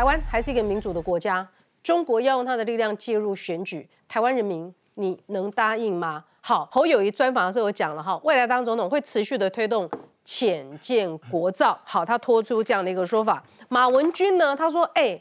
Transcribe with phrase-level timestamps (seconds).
[0.00, 1.46] 台湾还是一个民主的国家，
[1.82, 6.24] 中国要用他的力量介入选举，台湾人民你能答应吗？
[6.40, 9.86] 好，侯友谊专访的时候有讲了哈，未来当总统会持续的推动
[10.24, 11.78] 浅见国造。
[11.84, 13.44] 好，他拖出这样的一个说法。
[13.68, 15.20] 马文君呢，他说，哎，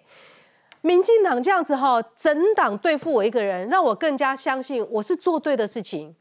[0.80, 6.16] 民进党这样子哈，整党对付我一个人，让我更加相信我是做对的事情。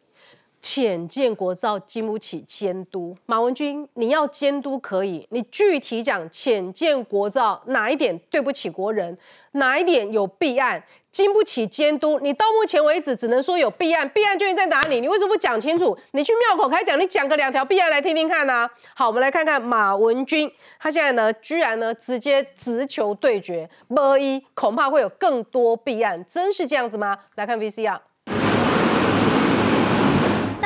[0.60, 3.16] 浅见国造，经不起监督。
[3.26, 9.16] 马文君，你要监督可以，你具体讲浅见国造哪一点对不起国人，
[9.52, 12.18] 哪一点有弊案，经不起监督。
[12.20, 15.00] 你到目前为止只能说有弊案，弊案究竟在哪里？
[15.00, 15.96] 你为什么不讲清楚？
[16.10, 18.68] 你去庙口开讲，你讲个两条弊案来听听看呢？
[18.94, 27.18] 好，我们来看看马文君，他现在呢，居然呢直接直球对决，波一恐怕会有更多弊案，真是这样子吗？
[27.36, 28.00] 来看 VCR。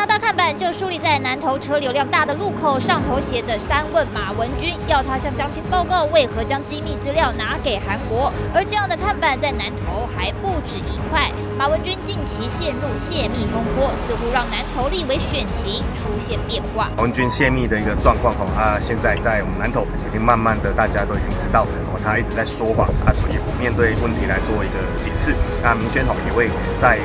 [0.02, 8.32] 大大看板就树立在南投车流量大的路口，上头写着“三问马文君”，要他向江青报告为何将机密资料拿给韩国。
[8.52, 11.30] 而这样的看板在南投还不止一块。
[11.56, 16.90] 马文君近期陷入泄密风波，似乎让南投立委选情出现变化。
[16.96, 25.32] 马文君泄密的一个状况，哦，他现在在我们南投已经慢慢的大家都已经知道了，哦，他一直在说谎，他也不面对问题来做一个解释。
[25.62, 26.50] 那明轩吼也会
[26.80, 26.98] 在。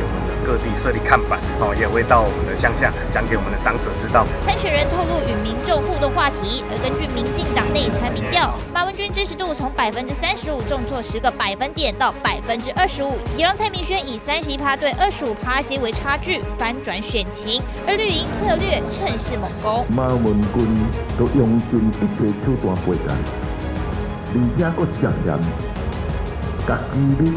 [0.48, 4.26] 各地设立看板，哦，也会到我们的乡下讲给我们的长者知道。
[4.40, 17.62] 参选人透露与民众互动话题，而根据民进党内参民调，马文君支持度从百分之三十五重挫十个百分点到百分之二十五，也让蔡明轩以三十一趴对二十五趴些为差距翻转选情。
[17.86, 20.64] 而绿营策略趁势猛攻，马文君
[21.20, 23.12] 都用尽一切手段回答，
[24.32, 25.36] 而且佫上演，
[26.66, 27.36] 把机密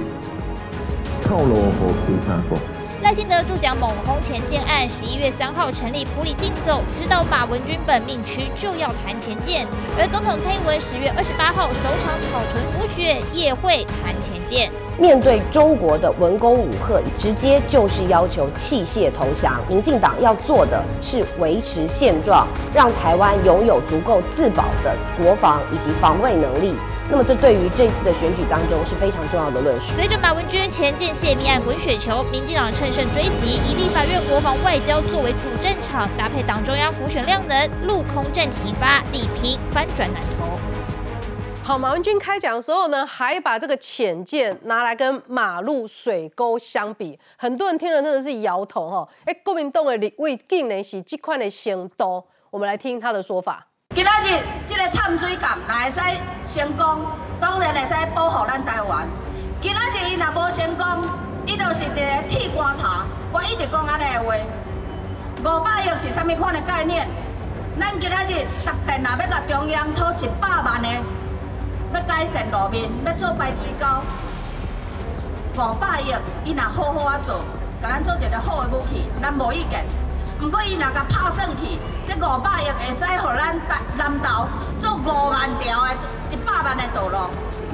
[1.27, 2.57] 透露给第三方。
[3.11, 9.67] 赖清德助讲猛轰前建案，十一月三号成立普里竞走，知道马文君本命区就要谈前建。
[9.99, 14.71] 而总统蔡英文十月二十八号首场草屯补选也会谈前建。
[14.97, 19.61] 面对中国的文攻武赫，直接就是要求弃械投降。
[19.69, 26.77] 民进党要做的是维持现状，让台湾拥有足够自保的国防以及防卫能力。
[27.11, 29.89] 那么，这对于这次的选举当中是非常重要的论述。
[29.97, 40.57] 随着马文君前建泄密案滚雪球，民进党趁胜追击，以立法院国防外交作为主战场，搭配党中央浮选量能，陆空战齐发，力拼翻转南投。
[41.65, 49.09] 好，马文君开讲的时候呢，还把这个浅见拿来跟马路水沟相比，很多人听了真的是摇头哈。
[49.25, 53.67] 哎，国民党的立委竟然是这款的行动，我们来听他的说法。
[53.93, 56.01] 今仔日这个掺水艦若会使
[56.47, 57.05] 成功，
[57.39, 59.07] 当然会使保护咱台湾。
[59.61, 61.05] 今仔日伊若无成功，
[61.45, 62.87] 伊就是一个铁棺材。
[63.31, 64.35] 我一直讲安尼的话，
[65.45, 67.07] 五百亿是啥物款的概念？
[67.79, 70.89] 咱今仔日特别若要甲中央讨一百万的，
[71.93, 73.87] 要改善路面，要做排水沟，
[75.63, 76.15] 五百亿
[76.45, 77.45] 伊若好好啊做，
[77.83, 79.85] 甲咱做一个好的武器，咱无意见。
[80.41, 84.49] 不过伊若甲拍算去，这五百亿会使互咱南南投
[84.81, 85.95] 做五万条的
[86.31, 87.19] 一百万的道路。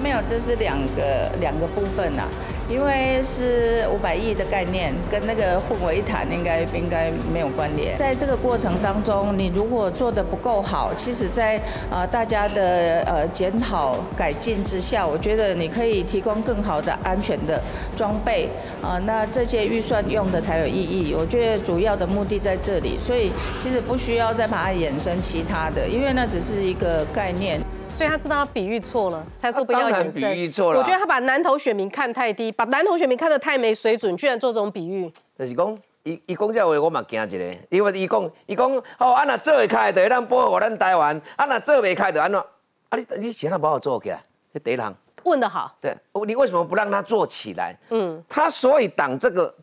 [0.02, 2.22] 没有，这是两个两个部分呐。
[2.68, 7.96] 因为是五百亿的概念，跟那个混为一谈，应该应该没有关联。
[7.96, 11.62] 在这个过程当中，你如果做的不够好，其实，在
[11.92, 17.62] 呃大家的呃检讨改进之下，我觉得你可以提供更好的安全的
[17.96, 18.48] 装备
[18.82, 21.14] 啊，那这些预算用的才有意义。
[21.16, 27.60] 我觉得主要的目的在这里，所以其实不需要再把它衍生其他的，因为那只是一个概念。
[27.96, 30.20] 所以他知道他比喻错了，才说不要延伸。
[30.20, 30.78] 比喻错了。
[30.78, 35.10] 我觉得他把南投选民看太低，把南投选民看得太没水准，居然做这种比喻。
[35.38, 42.38] 就是讲，伊伊讲这话，我嘛惊一个，因为伊讲，伊讲，哦，啊那做会开，就会当保护咱台湾；啊那做未开，就安怎？
[42.38, 44.22] 啊你你想要把我做起来？
[44.52, 44.94] 这第一行。
[45.24, 45.74] 问得好。
[45.80, 45.96] 对，
[46.26, 47.74] 你为什么不让他做起来？
[47.88, 48.22] 嗯。
[48.28, 49.54] 他所以挡这个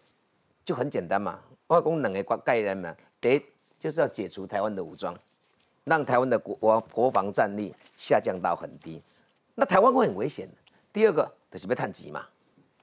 [0.66, 3.42] 就很简单嘛，我讲两个概念嘛，第一
[3.80, 5.14] 就是要解除台湾的武装。
[5.86, 9.02] 让台湾的国国国防战力下降到很低，
[9.56, 10.48] 那台湾会很危险。
[10.94, 12.26] 第二个就是要探钱嘛，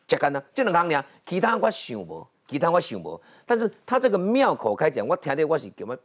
[0.06, 3.18] 这个呢，这两行呢，其他我想无，其他我想无。
[3.46, 5.96] 但是他这个庙口开讲，我听到我是叫么？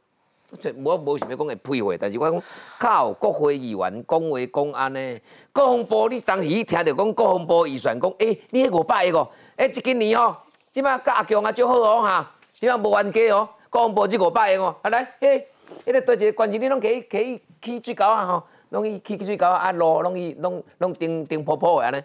[0.57, 2.41] 这我无想要讲会配合，但是我讲
[2.79, 5.19] 靠国会议员讲话讲安呢，
[5.51, 9.27] 国防部你当时听到讲国防部预算讲，哎，你五百亿个，
[9.57, 10.37] 哎，这今年哦，
[10.71, 15.45] 即摆甲阿强啊就好哦哈，即摆无冤家哦，国防部这五百亿哦，啊来，嘿。
[15.85, 22.03] 迄个对一个关键，你拢起起起最高啊吼，拢去起水沟啊，路拢去拢拢顶顶坡坡的安尼，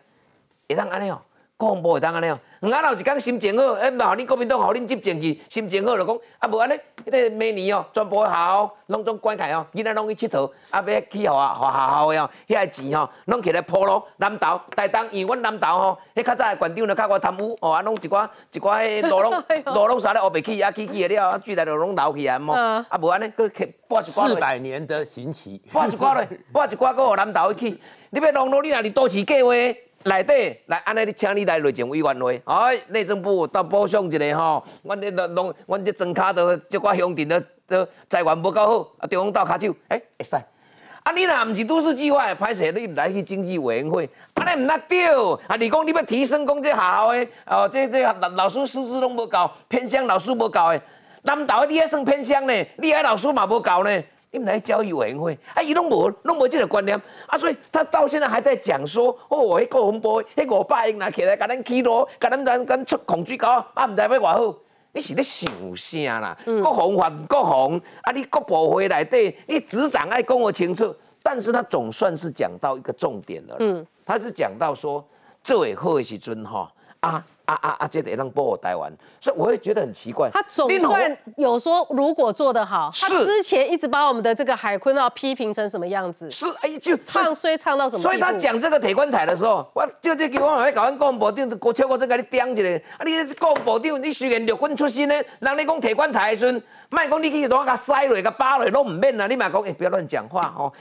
[0.68, 1.20] 会当安尼哦。
[1.60, 2.38] 国防部会当安尼哦，
[2.72, 6.74] 啊，老一讲心情好，哎，嘛，你国民党互恁执政去，心情好就讲，啊，无安尼，
[7.04, 27.78] 迄个明年哦，全部校拢总关开哦，囡仔拢去佚佗，啊，要去互啊，互学校的哦，遐个钱吼，拢起来铺路，南投、台东，因为阮南投吼，迄较早的县长就较我贪污，哦，啊，拢一寡一寡迄路拢路拢啥咧， 学袂起，啊，起起的了，啊，水来就拢流去啊，么，啊，无安尼，佮拨一寡四百年的刑期，拨一寡落， 拨一寡，搁互南投去，
[28.08, 29.50] 你要弄路，你若是都市计划。
[30.04, 40.36] 内底来，安尼你请你来内政委员会，哎，内政部到补偿一下吼，阮这拢，阮这庄卡都即寡乡镇的的财源无够好，啊，中央倒卡手，哎，会使。
[41.02, 45.06] 啊，你若毋是都市计划，歹势你来去经济委员会，安尼毋那对。
[45.48, 50.80] 啊，你讲你要提升讲这学校的，哦，这这老老师师资拢无够，偏向老师无够的，
[51.22, 54.02] 难道你还算偏向呢，你还老师嘛无够呢。
[54.32, 64.58] 你们来教育委员会，啊，伊拢无拢无这个观念，啊，所以他到现在还在讲说，哦，迄个红波，迄五百亿拿起来，甲咱起路，甲咱咱咱出控水高，啊，毋知要偌好，
[64.92, 66.38] 你是咧想啥啦？
[66.44, 70.94] 国防法国防，啊，你各部会内底，你执掌爱讲我清楚，
[71.24, 75.04] 但是他总算是讲到一个重点了，嗯，他是讲到说，
[75.42, 77.26] 做会好的时阵，哈，啊。
[77.50, 77.88] 啊啊啊！
[77.88, 80.30] 这得让保护台湾，所以我会觉得很奇怪。
[80.30, 86.30] 他总算有说，如果做得好，他之前一直把我们的这个海坤啊批评成什么样子？
[86.30, 88.02] 是哎，就唱衰唱到什么？
[88.02, 92.70] 所以他讲这个铁棺材的时候，我就这叫我还搞完国防部长，国超过这个你掂一个。
[92.98, 99.26] 啊，你国防部长，你虽然陆军出身呢，人你讲铁棺材的时阵，卖讲你去哪个塞落、个扒落都唔免啦！
[99.26, 100.72] 你嘛讲，哎，不要乱讲话哦。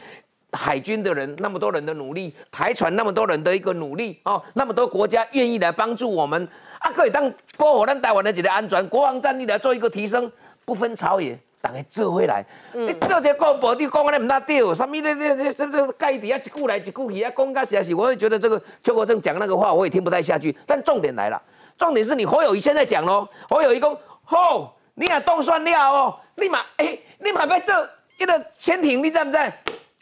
[0.52, 6.48] 海军的人那么多人的努力，台船那么多人的一个努力哦，那么多国家愿意来帮助我们，
[6.80, 10.32] 啊，可以当保护咱台湾的一个安全，国防战力来做一个提升，
[10.66, 12.44] 不分朝野，大家做回来。
[12.74, 20.56] 你做这国防，你讲安尼唔大对，什么这这这这这盖底啊，一句来一句去啊，讲到实在是，我也觉得这个邱国正讲那个话，我也听不太下去。
[20.66, 21.40] 但重点来了，
[21.78, 27.88] 重点是你侯友谊现在讲咯，侯友谊讲，吼，你也动算了哦，立马哎，立马要做
[28.18, 29.38] 一个潜艇，你知不知？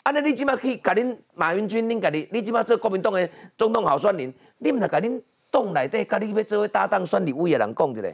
[0.07, 5.21] 安尼你即马去甲恁马云军，恁家己，你即马做国民党诶总统候选人，你毋通甲恁
[5.51, 8.07] 党内底，甲你要做搭档选立委诶人讲一下，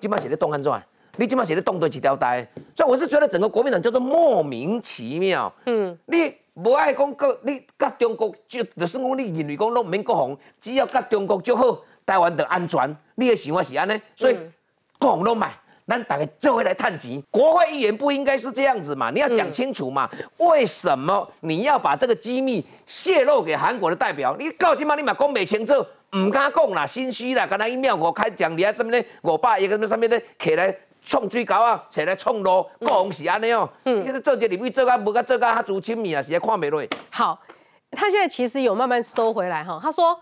[0.00, 0.72] 即马是咧动安怎？
[1.14, 2.44] 你即马是咧动对一条带？
[2.74, 5.52] 所以我是觉得整个国民党叫做莫名其妙。
[5.66, 12.96] 嗯，你无爱讲国，你甲中国就，就算讲你认为讲拢毋免国防，只要甲中国就好，台湾就安全。
[13.14, 14.36] 你诶想法是安尼，所以
[14.98, 15.54] 国防拢买。
[15.90, 19.10] 那大概就会来探及，国会议员不应该是这样子嘛？
[19.10, 20.08] 你要讲清楚嘛？
[20.36, 24.36] 为什么你要把这个机密泄露给韩国的代表？
[24.38, 25.84] 你告今嘛，你嘛讲不清楚，
[26.16, 27.44] 唔敢讲啦，心虚啦。
[27.44, 29.04] 刚才一秒我开讲，你还什么呢？
[29.20, 30.72] 我爸一个那上面呢，起来
[31.02, 33.68] 冲最高啊，起来冲路，讲是安尼哦。
[33.86, 36.80] 嗯，你做这里位做啊，无个做啊，他足亲密啊，是看没落。
[37.10, 37.36] 好，
[37.90, 39.80] 他现在其实有慢慢收回来哈。
[39.82, 40.16] 他说。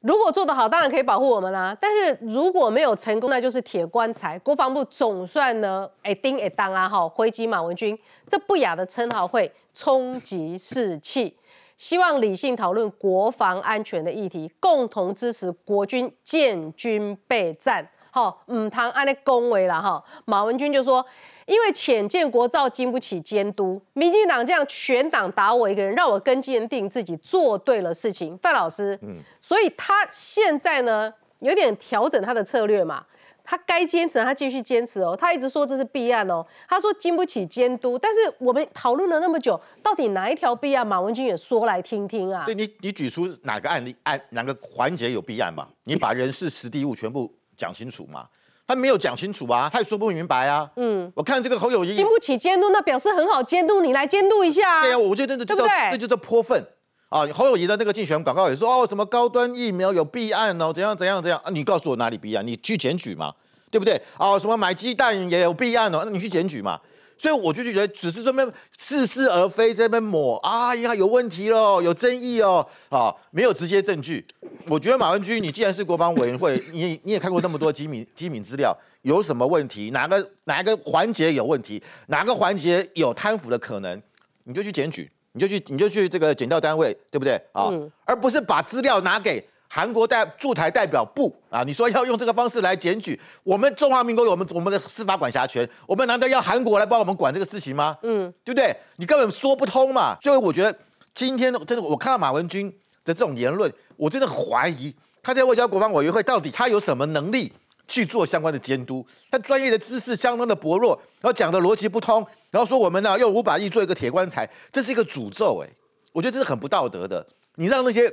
[0.00, 1.76] 如果做得好，当然可以保护我们啦。
[1.78, 4.38] 但是如果没有成功，那就是铁棺材。
[4.38, 11.36] 国防部总算呢，哎丁哎当啊，哈，回击马文君，这不雅的称号会冲击士气。
[11.76, 17.86] 希望理性讨论国防安全的议题，共同支持国军建军备战。
[18.10, 20.02] 好，唔谈安尼恭维了哈。
[20.24, 21.04] 马文君就说。
[21.46, 28.38] 因为浅见国造经不起监督，民进党这样全党打我一个人，让我更坚定自己做对了事情。
[28.38, 33.04] 范老师，嗯，所以他现在呢有点调整他的策略嘛，
[33.42, 40.86] 他该坚持他继续坚持哦，他一直说这是弊案哦，他说经不起监督，但是我们讨论了那么久，到底哪一条弊案？
[40.86, 42.44] 马文君也说来听听啊。
[42.46, 45.66] 对你，你举出哪个案例案哪个环节有弊案嘛？
[45.82, 48.26] 你把人事、实地物全部讲清楚嘛？
[48.66, 50.70] 他没有讲清楚啊，他也说不明白啊。
[50.76, 54.80] 嗯，我看这个侯友谊经不起监督，那表示很好监督，你来监督一下。
[54.82, 55.70] 对啊，我觉得真的对不对？
[55.90, 56.64] 这就是泼粪
[57.10, 57.26] 啊！
[57.34, 61.50] 侯友谊的那个竞选广告也说哦，什么高端疫苗有弊案哦，怎样怎样怎样啊？
[61.50, 62.46] 你告诉我哪里弊案？
[62.46, 63.34] 你去检举嘛，
[63.70, 64.00] 对不对？
[64.16, 66.80] 哦，什么买鸡蛋也有弊案哦，那你去检举嘛。
[67.20, 74.24] 所以我就觉得，只是这边似是而非，这边抹啊，呀有问题喽，有争议哦，啊，没有直接证据。
[74.66, 79.90] 我觉得马文君，你既然是国防委员会， 你你也看过那么多机密机密资料，有什么问题？
[79.90, 81.82] 哪个哪个环节有问题？
[82.06, 84.02] 哪个环节有贪腐的可能？
[84.44, 87.70] 你就去检举，你就去你就去这个检调单位，对不对啊？
[88.06, 89.46] 而不是把资料拿给。
[89.72, 97.96] 韩国代驻台代表部啊，你说要用这个方式来检举我们中华民国有我们我们的司法管辖权，我们难道要韩国来帮我们管这个事情吗？
[98.02, 98.76] 嗯，对不对？
[98.96, 100.16] 你根本说不通嘛。
[100.20, 100.76] 所以我觉得
[101.14, 102.68] 今天真的，我看到马文君
[103.04, 107.52] 的这种言论，我真的怀疑他在外交国防委员会到底他有什么能力
[107.86, 109.06] 去做相关的监督？
[109.30, 115.70] 他专业的知识相当的薄弱，然后讲的逻辑不通，然后说我们呢用五百亿做一个铁棺材，这是一个诅咒哎，
[116.12, 117.24] 我觉得这是很不道德的。
[117.54, 118.12] 你让那些。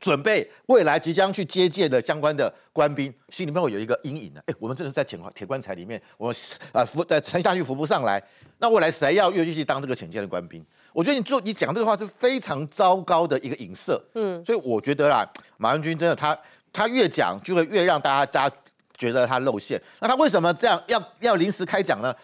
[0.00, 4.42] 准备未来即将去接见的相关的官兵，心里面会有一个阴影的。
[4.46, 6.34] 哎，我们真的在铁铁棺材里面，我
[6.72, 8.22] 啊扶呃沉下去扶不上来，
[8.58, 10.64] 那未来谁要愿意去当这个潜舰的官兵？
[10.92, 14.02] 我觉得你做你讲这个话是非常糟糕的一个影射。
[14.14, 16.38] 嗯，所以我觉得啦，马文君真的他
[16.72, 18.56] 他越讲就会越让大家大家
[18.96, 19.80] 觉得他露馅。
[20.00, 22.14] 那他为什么这样要要临时开讲呢？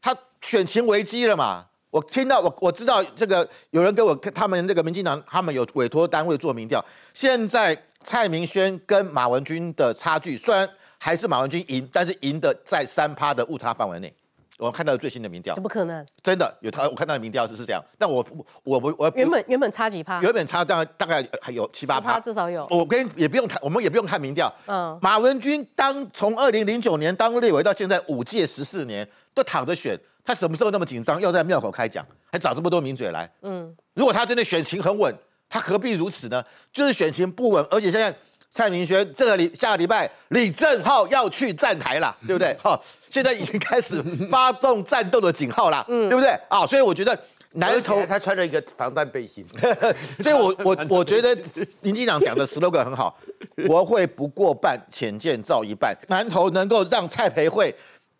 [0.00, 1.64] 他选情危机了嘛？
[1.96, 6.84] 我听到我我知道这个有人给我他们那个民进党他们有委托单位做民调，
[7.14, 14.12] 现在蔡明轩跟马文君的差距虽然还是马文君赢，但是赢的在三趴的误差范围内。
[14.58, 16.04] 我看到最新的民调，怎么可能？
[16.22, 18.22] 真的有他，我看到的民调是是这样，但我
[18.62, 20.20] 我我我原本原本差几趴？
[20.20, 22.66] 原本差大概大概还有七八趴，至少有。
[22.68, 24.52] 我跟也不用看，我们也不用看民调。
[24.66, 29.98] 嗯，马文君当从二零零九年当立委到现在五届十四年都躺着选。
[30.26, 33.30] 他什么时候那么紧张，要在庙口开讲，还找这么多名嘴来？
[33.42, 35.16] 嗯，如果他真的选情很稳，
[35.48, 36.44] 他何必如此呢？
[36.72, 38.12] 就是选情不稳，而且现在
[38.50, 42.52] 蔡明轩这个礼下个礼拜李正浩要去站台了， 对不对？
[42.60, 42.76] 哈，
[43.08, 46.30] 现在已经开始发动战斗的警号了，嗯，对不对？
[46.48, 47.16] 啊，所以我觉得
[47.52, 49.46] 南投他穿了一个防弹背心，
[50.20, 51.36] 所以我我我觉得
[51.82, 53.16] 林机长讲的 slogan 很好，
[53.68, 57.72] 国会不过半，浅见造一半，南投能够让蔡培慧。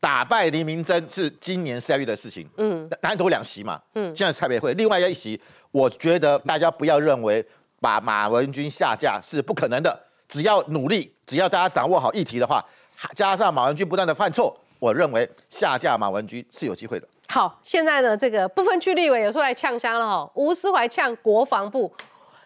[0.07, 2.49] 打败黎明真是今年三月的事情。
[2.59, 3.83] 嗯，南投两席嘛。
[3.97, 5.41] 嗯，现在蔡培慧另外一席，
[5.73, 7.45] 我觉得大家不要认为
[7.81, 10.01] 把马文君下架是不可能的。
[10.29, 12.65] 只要努力，只要大家掌握好议题的话，
[13.17, 17.09] 加上马文君不断的犯错，我认为下架马文君是有机会的。
[17.29, 20.31] 好，现在呢，这个不分区立委也出来呛香了哈。
[20.35, 21.93] 吴思怀呛国防部，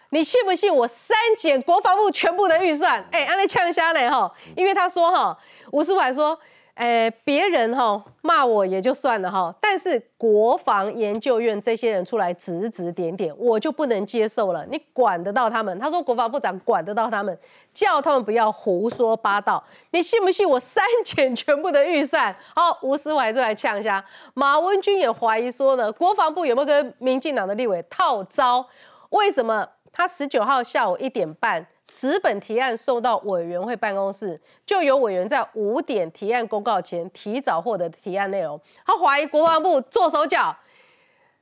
[0.08, 3.06] 你信不信我删减国防部全部的预算？
[3.12, 5.38] 哎，安利呛香嘞哈，因为他说哈，
[5.72, 6.38] 吴思怀说。
[6.80, 14.64] 哎，别人哈骂我也就算了哈，但是国防研究院这些人出来指指点点，我就不能接受了。
[14.64, 15.78] 你管得到他们？
[15.78, 17.38] 他说国防部长管得到他们，
[17.74, 19.62] 叫他们不要胡说八道。
[19.90, 22.34] 你信不信我删减全部的预算？
[22.54, 24.02] 好，吴思怀就来呛一下。
[24.32, 28.66] 马文君也怀疑说呢，国防部有没有跟民进党的立委套招？
[29.10, 31.66] 为什么他十九号下午一点半？
[31.94, 38.60] 纸本提案送到委员会办公室，就有委员在五点提案公告前提早获得提案内容。
[38.86, 40.56] 他怀疑国防部做手脚，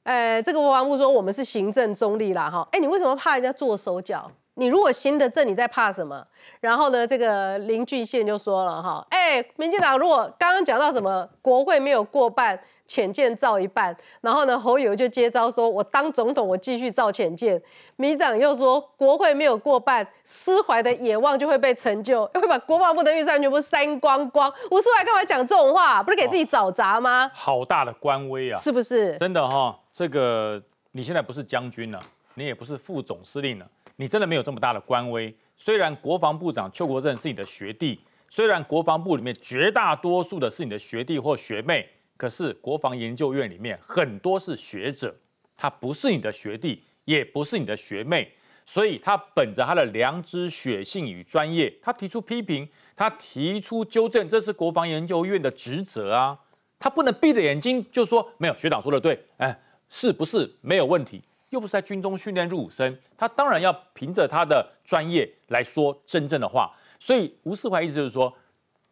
[0.02, 4.30] 呃，这个国防部说我们是行政中立啦，哈，哎，你为什么怕人家做手脚？
[4.58, 6.26] 你如果行得正，你在怕什么？
[6.60, 12.60] 然后呢，这个林俊宪就说了，哈，哎，民进党如果刚刚讲到什么国会没有过半。
[12.88, 17.60] 浅见造一半，然后呢，侯友就接招说：“我当总统，我继续造浅见。”
[17.96, 26.02] 民党又说：“国会没有过半，思怀的野望就会被成就， 会把国防部的预算全部删光光。”吴思怀干嘛讲这种话？
[26.02, 27.30] 不是给自己找茬吗？
[27.34, 28.58] 好大的官威啊！
[28.58, 29.14] 是不是？
[29.18, 30.58] 真的哈，这个
[30.92, 32.00] 你现在不是将军了，
[32.36, 33.66] 你也不是副总司令了，
[33.98, 35.32] 你真的没有这么大的官威。
[35.56, 38.00] 虽然国防部长邱国正是你的学弟，
[38.30, 41.88] 虽然国防部里面绝大多数的是你的学弟或学妹。
[42.16, 45.14] 可是国防研究院里面很多是学者，
[45.56, 48.32] 他不是你的学弟，也不是你的学妹，
[48.66, 56.36] 所以他本着他的良知、血性与专业，他提出批评，他提出纠正，这是国防研究院的职责啊，
[56.80, 59.56] 他不能闭着眼睛就说没有学长说的对，哎，
[59.88, 61.22] 是不是没有问题？
[61.50, 66.72] 又不是在军中训练入伍生，他当然要凭着他的专业来说真正的话。
[66.98, 68.34] 所以吴世怀意思就是说，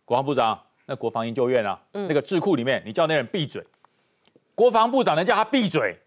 [0.05, 0.63] 国防部长。
[0.89, 3.61] 那国防研究院啊，那个智库里面，你叫那人闭嘴。
[4.55, 5.99] 国防部长能叫他闭嘴？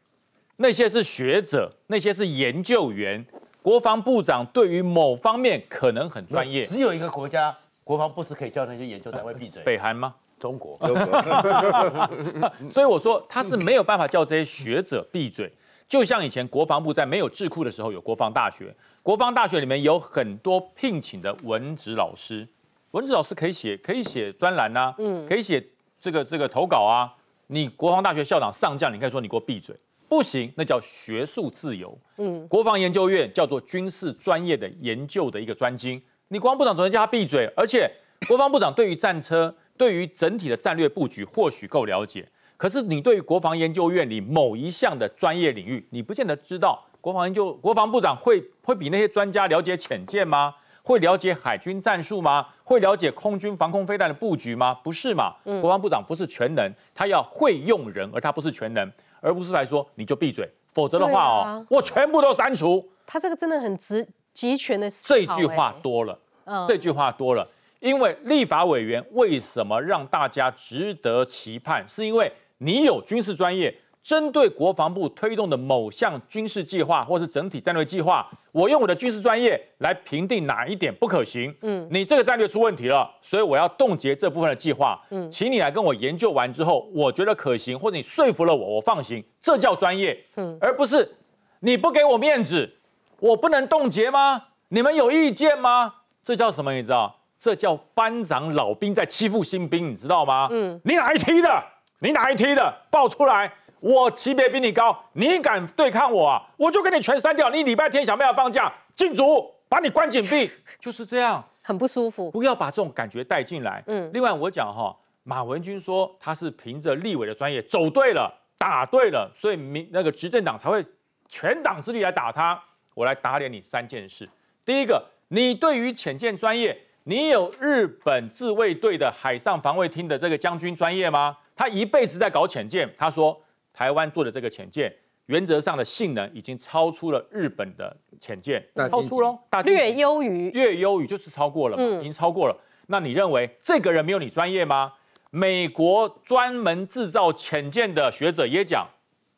[0.56, 3.26] 那些是学者，那些是研究员。
[3.62, 6.66] 国防部长对于某方面可能很专业。
[6.66, 7.54] 只有一个国家
[7.84, 9.62] 国防部是可以叫那些研究单位闭嘴。
[9.64, 10.16] 北韩吗？
[10.40, 10.78] 中国。
[12.72, 15.54] 所以我说他是没有办法叫这些学者闭嘴。
[15.90, 22.48] 就像以前国防部在没有智库的时候，有国防大学，国防大学里面有很多聘请的文职老师。
[22.92, 25.66] 文职老师可以写，可以写专栏呐，嗯，可以写
[26.00, 27.12] 这个这个投稿啊。
[27.48, 29.76] 你国防大学校长上将，你可以说你给我闭嘴，
[30.08, 31.98] 不行，那叫学术自由。
[32.18, 37.52] 嗯，国防研究院叫做军事专业的研究的一个专精，你国防部长总能叫他闭嘴。
[37.58, 37.92] 而且
[38.28, 42.28] 国防部长对于战车，对于整体的战略布局或许够了解，
[42.60, 46.84] 可是你对于国防研究院里某一项的专业领域，你不见得知道。
[47.00, 50.54] 国防研究国防部长会会比那些专家了解浅见吗？
[50.84, 52.48] 会了解海军战术吗？
[52.66, 54.74] 会了解空军防空飞弹的布局吗？
[54.84, 55.36] 不是嘛？
[55.62, 62.86] 国防部长不是全能，他要会用人，而他不是全能，而不是来说你就闭嘴，否则的话哦，我全部都删除。
[63.08, 64.92] 他这个真的很直集权的。
[65.06, 66.20] 这句话多了，
[66.68, 67.48] 这句话多了，
[67.80, 71.88] 因为立法委员为什么让大家值得期盼？
[71.88, 73.76] 是因为你有军事专业。
[74.02, 81.54] 针对国防部推动的某项军事计划或是整体战略计划，我用我的军事专业来评定哪一点不可行。
[81.62, 85.00] 嗯，你这个战略出问题了，所以我要冻结这部分的计划。
[85.10, 90.18] 嗯，请你来跟我研究完之后，我觉得可行，或者你说服了我，我放行，这叫专业。
[90.38, 91.18] 嗯，而不是
[91.60, 92.78] 你不给我面子，
[93.20, 94.42] 我不能冻结吗？
[94.70, 95.94] 你们有意见吗？
[96.24, 96.74] 这叫什么？
[96.74, 97.14] 你知道？
[97.38, 100.48] 这叫班长老兵在欺负新兵，你知道吗？
[100.52, 101.64] 嗯，你哪一梯的？
[102.00, 102.74] 你哪一梯的？
[102.90, 103.52] 报出来！
[103.82, 106.44] 我级别比你高，你敢对抗我啊？
[106.58, 107.50] 我就给你全删掉。
[107.50, 108.72] 你礼拜天想不想放假？
[108.94, 112.30] 禁足，把你关紧闭，就是这样，很不舒服。
[112.32, 113.82] 不要把这种感觉带进来。
[113.88, 120.86] 嗯，另外我讲哈，马文君说他是凭着立委的专业走对了，打对了，所以民那个执政党才会
[121.30, 122.62] 全党之力来打他。
[122.94, 124.28] 我来打脸你三件事。
[124.66, 131.38] 第一个，你对于浅见专业，你有日本自卫队的海上防卫厅的这个将军专业吗？
[131.56, 133.42] 他一辈子在搞潜舰，他说。
[133.72, 134.94] 台湾做的这个潜舰，
[135.28, 142.58] 原则上的性能已经超出了日本的潜舰，超出了，略优于，略优于就是超过了，已经超过了。
[142.88, 144.92] 那你认为这个人没有你专业吗？
[145.30, 148.86] 美国专门制造潜舰的学者也讲，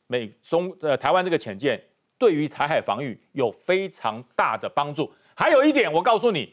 [0.08, 1.80] 美中呃台湾这个潜舰
[2.18, 5.12] 对于台海防御有非常大的帮助。
[5.36, 6.52] 还有一点，我告诉你，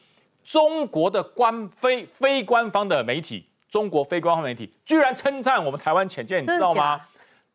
[0.50, 6.98] 中国的官非非官方的媒体，中国非官方媒体居然称赞我们台湾潜舰，你知道吗？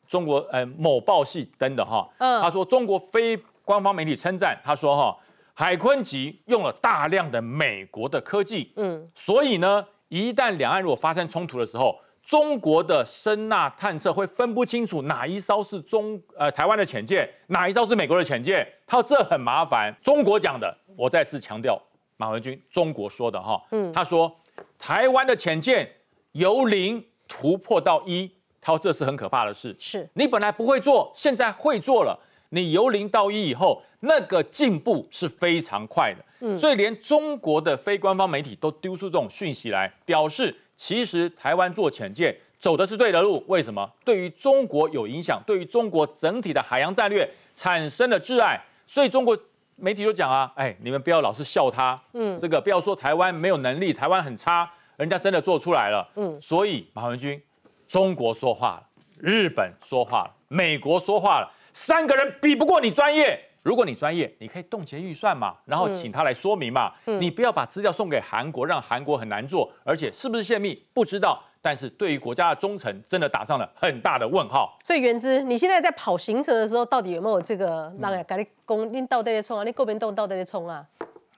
[0.08, 3.36] 中国呃某报系登的哈，他说中国非
[3.66, 5.18] 官方媒体称赞他说哈，
[5.56, 19.92] 海鲲级用了大量的美国的科技，嗯，所以呢，一旦两岸如果发生冲突的时候，中国的声呐探测会分不清楚哪一艘是中呃台湾的潜舰，哪一艘是美国的潜舰，他说这很麻烦。
[20.04, 21.82] 中国讲的，我再次强调，
[22.18, 24.34] 马文君中国说的哈，嗯，他说
[24.78, 25.90] 台湾的潜舰
[26.34, 28.30] 由零突破到一。
[28.66, 32.18] 他说这是很可怕的事，是你本来不会做，现在会做了。
[32.52, 36.24] 你由零到一以后，那个进步是非常快的。
[36.40, 43.44] 嗯，所以连中国的非官方媒体都丢出这种讯息来，表示其实台湾做潜舰走的是对的路。
[43.48, 43.92] 为什么？
[44.06, 48.64] 对于中国有影响，对于中国整体的海洋战略产生了挚爱。
[48.88, 49.38] 所以中国
[49.84, 56.08] 媒体就讲啊，哎，你们不要老是笑他，嗯，这个不要说台湾没有能力，台湾很差，人家真的做出来了。
[56.16, 57.42] 嗯，所以马文君。
[57.86, 58.84] 中国说话了，
[59.20, 63.38] 日本说话了，美国说话了，三个人比不过你专业。
[63.64, 66.92] 如果你专业，你可以冻结预算嘛，然后请他来说明嘛。
[67.20, 71.42] 你不要把资料送给韩国，让韩国很难做，而且是不是泄密不知道。
[71.62, 74.78] 但是对于国家的忠诚，真的打上了很大的问号。
[74.84, 78.88] 所以原之，你现在在跑行程的时候，到底有没有这个让人赶你攻？
[78.94, 79.64] 你到底在冲啊？
[79.64, 80.86] 你国民党到底在冲啊？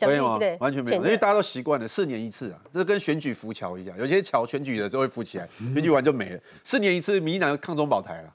[0.01, 6.39] 没有啊，完全没有，因为大家都习惯了四年一次啊，这跟选举浮桥一样，有些桥选举的就会浮起来，选举完就没了。
[6.63, 8.33] 四年一次，民进党抗中保台了？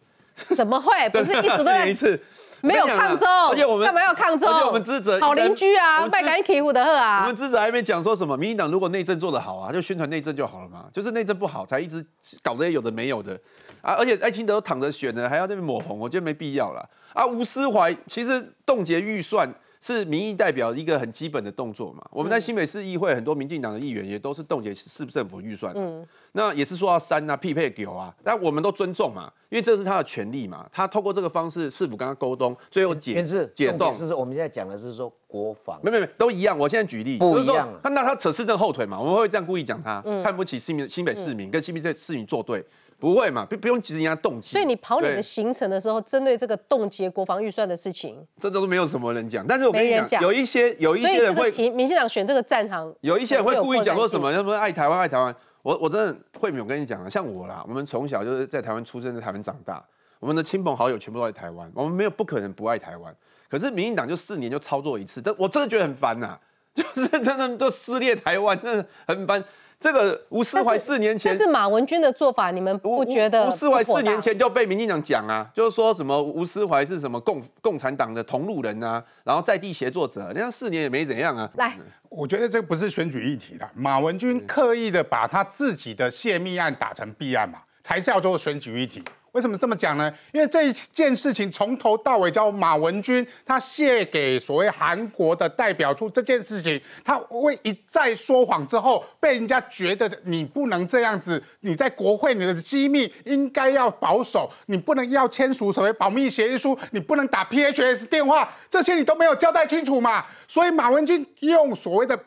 [0.57, 0.91] 怎么会？
[1.11, 2.19] 不是一直都在 一次，
[2.61, 4.49] 没有抗中，而且我们干嘛要抗中？
[4.49, 7.23] 而且我们支持好邻居啊，拜赶紧起舞的贺啊。
[7.23, 12.05] 我们支持还没讲说什么，民进党如果内政做得好啊，就宣传内政就好了嘛，就是内政不好才一直
[12.43, 13.39] 搞这些有的没有的
[13.83, 17.27] 啊，而且艾清德都躺着选呢，还要那边抹红，我觉得没必要了啊。
[17.27, 19.53] 吴思怀其实冻结预算。
[19.81, 22.07] 是民意代表一个很基本的动作嘛？
[22.11, 30.69] 我们在新北市议会很多民进党的议员也都是冻结市政府预算，嗯，那也是说要删啊、匹配给啊，那我们都尊重嘛，因为这是他的权利嘛。
[30.71, 33.95] 他透过这个方式，市府跟他沟通，最后解解冻。
[33.95, 36.59] 是我们现在讲的是说国防，没没没，都一样。
[36.59, 37.69] 我现在举例，不一样。
[37.83, 39.01] 他那他扯市政后腿嘛？
[39.01, 42.63] 我们会这样故意讲他看不起新民新北市民，跟新北市市民作对。
[43.01, 44.53] 不会嘛，不不用急着人家动机。
[44.53, 49.45] 所以你跑你的行程的时候，针对这个冻结国防预算的事情，这都没有什么人讲。
[49.47, 55.35] 但是我跟你讲，有一些有一些人会，民进党选这个战场，有一些人会故意讲说什么，什么爱台湾爱台湾。
[55.63, 59.85] 我我真的慧敏，我跟你讲啊，像我啦，我们从小就是在台湾出生，在台湾长大，
[60.19, 63.15] 我们的亲朋好友全部都在台湾，我们没有不可能不爱台湾。
[63.49, 66.39] 可是民进党就四年就操作一次，但我真的觉得很烦呐，
[66.73, 69.43] 就是真的就撕裂台湾，真的很烦。
[69.81, 73.49] 这个吴思怀四年前是马文君的做法，你们不觉得？
[73.49, 81.51] 吴思怀四年前就被民进党讲啊，就是说什么吴思怀是什么共共产党的同路人啊，然后在地协作者，人家四年也没怎样啊。
[81.55, 81.79] 来，
[82.11, 89.03] 我觉得这不是选举议题了，马文君刻意的把他自己的泄密案打成弊案嘛，才是要做选举议题。
[89.33, 90.13] 为什么这么讲呢？
[90.33, 110.25] 因为这一件事情从头到尾叫马文君，他卸给所谓韩国的代表处这件事情，他为一再说谎之后，被人家觉得你不能这样子，你在国会你的机密应该要保守，你不能要签署所谓保密协议书，你不能打 PHS 电话，这些你都没有交代清楚嘛。
[110.49, 112.19] 所以马文君用所谓的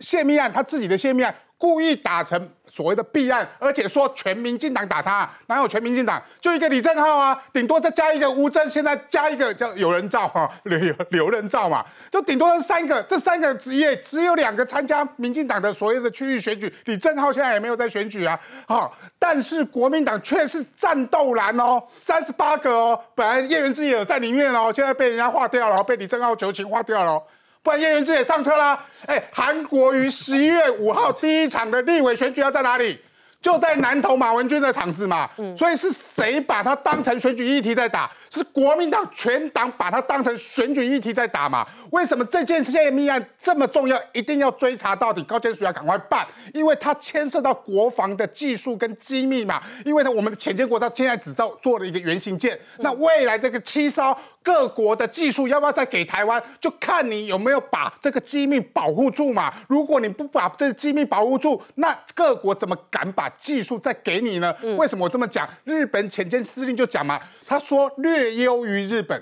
[0.00, 6.22] 泄密案，他自己的泄密案故意打成所谓的弊案，而且说全民进党打他，哪有全民进党？
[6.38, 18.38] 就一个李正浩啊，顶多再加一个吴征，现在加一个叫有人照哈，刘刘人照嘛，就顶多是三个，这三个职业只有两个参加民进党的所谓的区域选举，李正浩现在也没有在选举啊，
[18.68, 27.22] 好，但是国民党却是战斗蓝哦，三十八个哦，本来叶元之也有在里面哦，现在被人家划掉了，被李正浩求情划掉了。
[27.66, 28.80] 不然叶元之也上车啦。
[29.06, 32.96] 哎，韩国于十一月五号第一场的立委选举要在哪里？
[33.42, 35.28] 就在南投马文君的场子嘛。
[35.36, 38.08] 嗯，所以是谁把它当成选举议题在打？
[38.30, 41.66] 是国民党全党把它当成选举议题在打嘛？
[41.90, 45.22] 为什么这件泄密案这么重要，一定要追查到底？
[45.24, 49.62] 高检署要赶快办，因为它牵涉到国防的技术跟机密嘛。
[49.84, 59.52] 因为呢，我们的潜舰国造现在只造做了一个原型舰，那未来这个七艘各国的技术要不要再给台湾，就看你有没有把这个机密保护住嘛。
[59.66, 64.54] 如果你不把这个机密保护住，那各国怎么敢把技术再给你呢？
[64.78, 65.48] 为什么我这么讲？
[65.64, 69.20] 日本潜舰司令就讲嘛，他说略优于日本。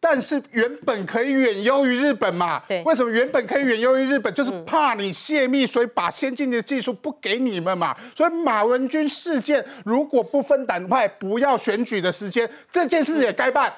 [0.00, 2.62] 但是原本可以远优于日本嘛？
[2.68, 4.32] 对，为什么原本可以远优于日本？
[4.32, 7.96] 就是怕你泄密，所以把先进的技术不给你们嘛。
[8.14, 13.72] 所以马文君事件如果不分党派，不要选举的时间，这件事也该办。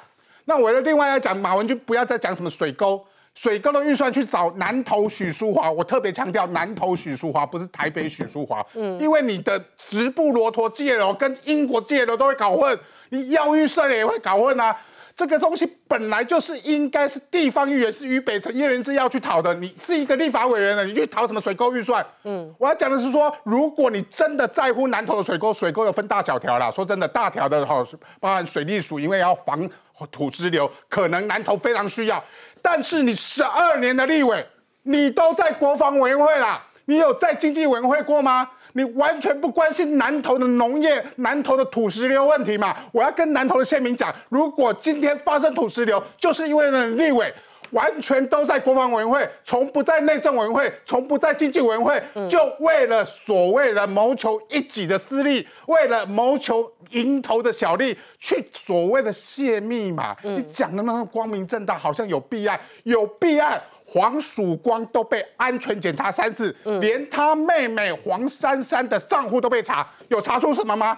[0.51, 3.01] 那我要另外要讲马文君，不要再讲什么水沟，
[3.37, 5.71] 水沟的预算去找南投许淑华。
[5.71, 8.61] 我特别强调南投许淑华，不是台北许淑华。
[8.75, 12.77] 嗯，因为你的直布罗陀借楼跟英国借楼都会搞混，
[13.11, 14.77] 你要预算也会搞混啊。
[15.17, 19.53] 这个东西本来就是应该是地方议员，是于北辰叶元之要去讨的。
[19.55, 22.05] 你是一个立法委员的，你去讨什么水沟预算？
[22.25, 26.71] 嗯，我要讲的是说，如果你真的在乎南投的水沟，水沟有分大小条啦。
[26.71, 27.85] 说真的，大条的哈，
[28.19, 29.69] 包含水利署，因为要防
[30.11, 32.23] 土石流，可能南投非常需要。
[32.63, 34.47] 但是你十二年的立委，
[34.85, 38.49] 你都在国防委员会啦，你有在经济委员会过吗？
[38.73, 42.77] 你完全不关心南投的农业、南投的土石流问题嘛？
[42.93, 47.33] 我要跟南投的县民讲，如果今天发生土石流，就是因为呢立委
[47.71, 60.17] 完全都在国防委员会，从不在内政委员会，从不在经济委员会，就为了所谓的谋求一己的私利，为了谋求蝇头的小利，去所谓的泄密嘛？
[60.25, 63.63] 你讲的那么光明正大，好像有弊案，有弊案。
[63.93, 70.97] 黄曙光都被安全检查三次，连他妹妹黄珊珊的账户都被查，有查出什么吗？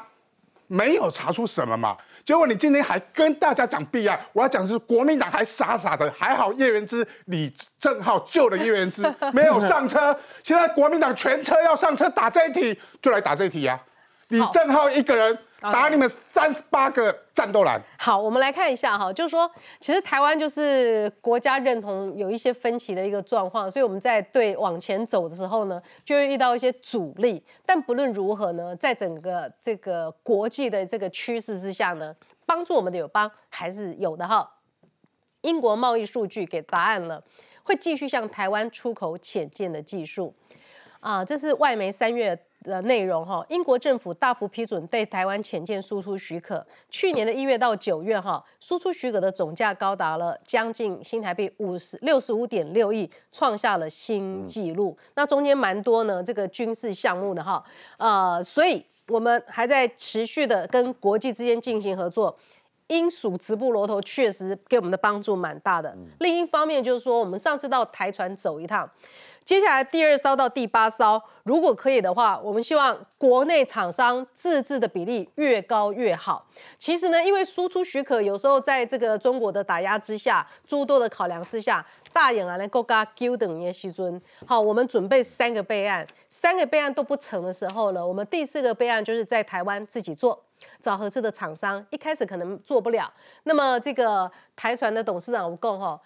[0.66, 1.96] 没有查出什么嘛。
[2.22, 9.02] 结果你今天还跟大家讲弊案，我要讲的是国民党还傻傻的，还好叶元之、李正浩救了叶元之，
[9.32, 10.14] 没有上车。
[10.44, 13.80] 现在国民党全车要上车打这一题，就来打这一题呀。
[14.32, 15.38] 李正浩一个人。
[15.60, 17.80] 打你们三十八个战斗蓝。
[17.96, 27.40] 好，我们来看一下哈，就是说，其实台湾就是国家认同有一些分歧的一个状况，所以我们在对往前走的时候呢，就会遇到一些阻力。
[27.64, 32.12] 但不论如何呢，在整个这个国际的这个趋势之下呢，
[32.44, 34.54] 帮助我们的友邦还是有的哈。
[35.42, 37.22] 英国贸易数据给答案了，
[37.62, 40.34] 会继续向台湾出口浅见的技术
[40.98, 42.36] 啊，这是外媒三月。
[42.62, 46.64] 的内容哈，英国政府大幅批准对台湾潜舰输出许可。
[46.88, 54.96] 去年的一月到九月哈，输出许可的总价高达了将近新台币五十六十五点六亿，创下了新纪录。
[55.14, 57.62] 那中间蛮多呢，这个军事项目的哈，
[57.98, 62.36] 呃，所以我们还在持续的跟国际之间进行合作。
[62.92, 65.96] 英属直布罗头确实给我们的帮助蛮大的。
[66.18, 68.88] 另一方面就是说，我们上次到台船走一趟。
[69.44, 76.46] 接下来第二艘到第八艘，如果可以的话，我们希望国内厂商自制的比例越高越好。
[76.78, 84.20] 其实呢，因为输出许可有时候在这个中国的打压之下，诸多的考量之下，大眼来国家纠等耶西尊。
[84.46, 90.40] 好，我们准备三个备案，三个备案都不成的时候呢，我们第四个备案就是在台湾自己做，
[90.82, 91.82] 找合适的厂商。
[91.90, 93.10] 一开始可能做不了，
[93.44, 95.98] 那么这个台船的董事长吴共哈。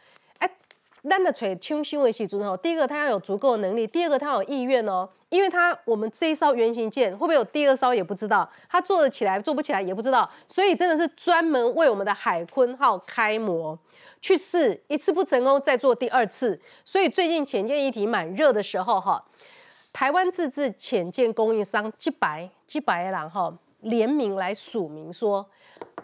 [1.08, 13.78] 那的锤清新为系主哦，第一个他要有足够的能力，第二个他有意愿哦，因为他我们这一艘原型舰会不会有第二艘也不知道，他做得起来做不起来也不知道，所以真的是专门为我们的海鲲号开模
[14.20, 19.24] 去试，一次不成功再做第二次，所以最近潜舰议题蛮热的时候哈，
[19.92, 23.56] 台湾自制潜舰供应商几百几百人哈
[23.88, 25.46] 联名来署名说。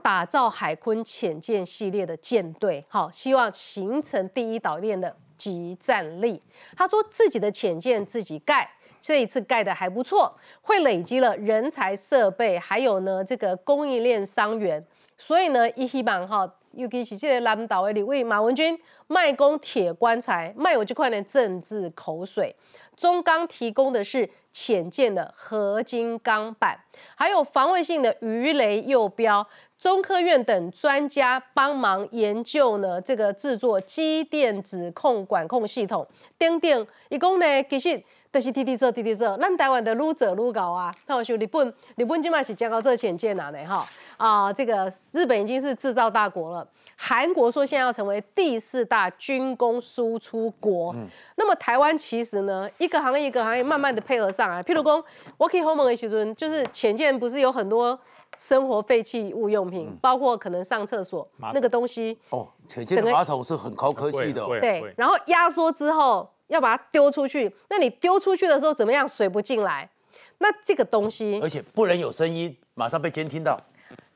[0.02, 6.42] 打造海鲲潜舰系列的舰队，好，希望形成第一岛链的集战力。
[6.76, 8.68] 他说自己的潜舰自己盖，
[9.00, 14.84] 这一次盖的还不错，会累积了人才、设备，还有呢这个供应链商源。
[15.16, 22.56] 所以呢，一希望哈尤其是这个南岛的立委马文君，卖公铁棺材，卖我这块的政治口水。
[22.96, 26.78] 中钢提供的是浅见的合金钢板，
[27.14, 29.46] 还有防卫性的鱼雷诱标。
[29.78, 36.06] 中科院等专家帮忙研究呢，这个制作机电指控管控系统。
[36.38, 39.36] 等等，一共呢，其实都是滴滴做滴滴做。
[39.38, 40.94] 咱台湾的愈做愈高啊。
[41.06, 43.84] 那像日本，日本今嘛是加高这浅见啊呢哈
[44.18, 46.68] 啊，这个日本已经是制造大国了。
[47.04, 50.94] 韩国说现在要成为第四大军工输出国，
[51.34, 54.62] 那么台湾其实呢，一个行业一个行业慢慢的配合上来。
[54.62, 55.04] 譬如讲，
[55.36, 57.98] 我可以后门的时阵，就是浅见不是有很多
[58.38, 64.94] 生活废弃物用品，包括可能上厕所那个东西哦，浅见的马桶是很高科技的，对。
[64.96, 69.08] 然后压缩之后要把它丢出去，那你丢出去的时候怎么样？
[69.08, 69.90] 水不进来，
[70.38, 73.58] 那这个东西而且不能有声音，马上被监听到。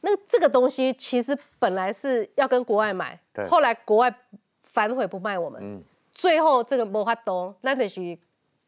[0.01, 4.15] 那这个东西其实本来是要跟国外买，后来国外
[4.63, 5.83] 反悔不卖我们，
[6.13, 8.17] 最后这个无法多，那得是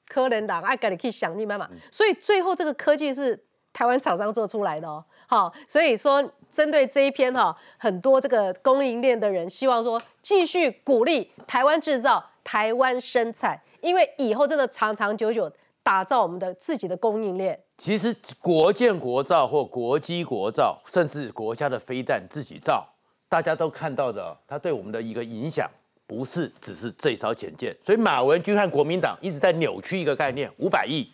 [0.06, 3.38] 可能党爱跟你去想尽办法，所以最后这个科技是
[3.72, 5.04] 台湾厂商做出来的哦。
[5.26, 17.60] 好，所以说针对这一篇哈，很多这个供应链的人希望说继续鼓励台湾制造、台湾生产，因为以后真的长长久久打造我们的自己的供应链。
[17.78, 22.84] 其实国建国造或国机国造，甚至国家的飞弹自己造，
[23.28, 25.70] 大家都看到的，它对我们的一个影响，
[26.04, 27.74] 不是只是这一艘潜舰。
[27.80, 31.08] 所以马文君和国民党一直在扭曲一个概念：五百亿。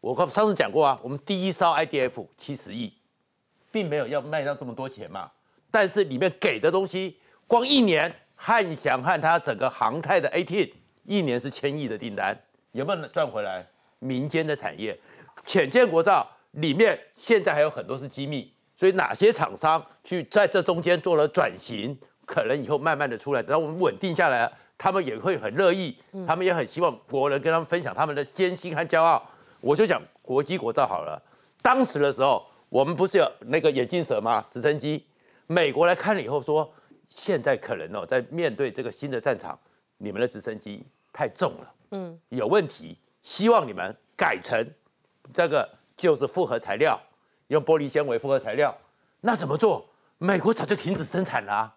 [0.00, 2.90] 我上次讲过啊，我们第一艘 IDF 七十亿，
[3.70, 5.30] 并没有要卖到这么多钱嘛。
[5.70, 10.72] 但是里面给的东西，光一年汉翔和它整个航太的 AT，
[11.04, 12.34] 一年是千亿的订单，
[12.72, 13.66] 有没有赚回来？
[13.98, 14.98] 民间的产业。
[15.44, 21.96] 浅见国造里面现在还有很多是机密，所以哪些厂商去在这中间做了转型，
[22.26, 25.96] 可能以后慢慢的出来，等到我们稳定下来，他们也会很乐意，
[26.26, 29.22] 他们也很希望国人跟他们分享他们的艰辛和骄傲。
[29.60, 31.20] 我就讲国机国造好了，
[31.62, 34.44] 当时的时候我们不是有那个眼镜蛇吗？
[34.50, 35.04] 直升机，
[35.46, 36.72] 美国来看了以后说，
[37.06, 39.58] 现在可能哦，在面对这个新的战场，
[39.98, 44.66] 你们的直升机太重了，嗯，有问题，希望你们改成。
[45.32, 47.00] 这个就是复合材料，
[47.48, 48.76] 用玻璃纤维复合材料，
[49.20, 49.84] 那怎么做？
[50.18, 51.72] 美国早就停止生产了，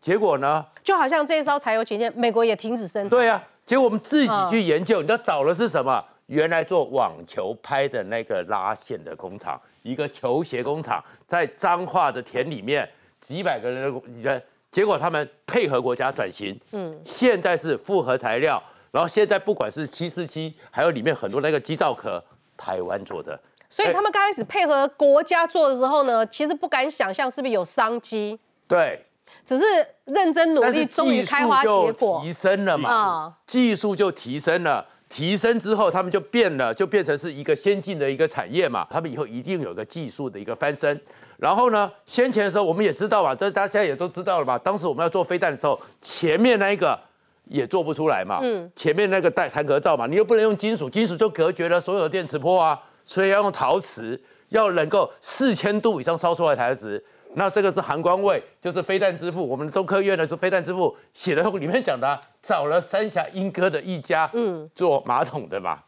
[0.00, 0.64] 结果呢？
[0.82, 3.08] 就好像这一艘柴油潜舰，美国也停止生产。
[3.10, 6.02] 对啊，结果我们自己去研究，你知道找的是什么？
[6.26, 12.88] 原来做网球拍的那个拉线的工厂，一个球鞋工厂，在彰化的田里面，
[13.20, 22.22] 几百个人的，结果他们配合国家转型，嗯，现在是复合材料，然后现在不管是七四七，还有里面很多那个机罩壳。
[22.62, 23.36] 台湾做的，
[23.68, 28.38] 所以他们刚开始配合国家做的时候呢，其实不敢想象是不是有商机。
[28.68, 29.04] 对，
[29.44, 29.64] 只是
[30.04, 33.34] 认真努力，终于开花结果，提升了嘛？
[33.44, 38.86] 技术就提升了，提升之后他们就变了，就变成是一个先进的一个产业嘛。
[38.88, 41.00] 他们以后一定有个技术的一个翻身。
[41.38, 44.56] 然后呢，先前的时候我们也知道嘛，这大家现在也都知道了嘛。
[44.56, 46.96] 当时我们要做飞弹的时候，前面那一个。
[47.44, 57.02] 也做不出来嘛，嗯，前面那个带弹壳罩嘛，你又不能用金属，金属就隔绝了所有的电磁波啊，所以要用陶瓷，要能够四千度以上烧出来陶瓷。
[57.34, 65.78] 那这个是韩光卫，就是飞弹之父，我们中科院的是飞弹之父写的，里面讲的，找了三峡英歌的一家，嗯，做马桶的嘛，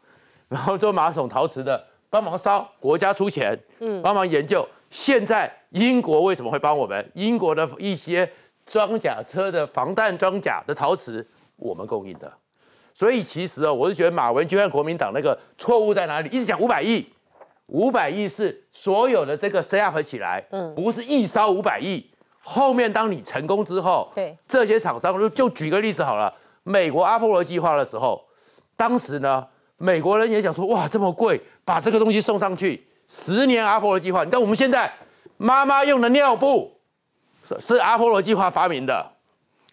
[0.49, 4.67] 然后做马桶陶瓷的，帮忙烧，国家出钱，嗯，帮忙研究。
[4.89, 7.11] 现在英国为什么会帮我们？
[7.13, 8.27] 英国的一些
[8.65, 11.25] 装甲车的防弹装甲的陶瓷。
[11.57, 12.31] 我们供应的，
[12.93, 16.29] 所以其实哦，我是觉得马文君和国民党那个错误在哪里？
[16.29, 17.07] 一直讲五百亿，
[17.67, 22.09] 五百亿是所有的这个 set up 起来，嗯，不是一烧五百亿。
[22.39, 26.31] 后面当你成功之后，对这些厂商就就举个例子好了，
[26.63, 28.23] 美国阿波罗计划的时候，
[28.75, 34.23] 当时呢，美国人也想说，哇，这么贵，把这个东西送上去，十年阿波罗计划。
[34.23, 34.93] 你知道我们现在
[35.37, 36.79] 妈妈用的尿布
[37.43, 39.14] 是是阿波罗计划发明的。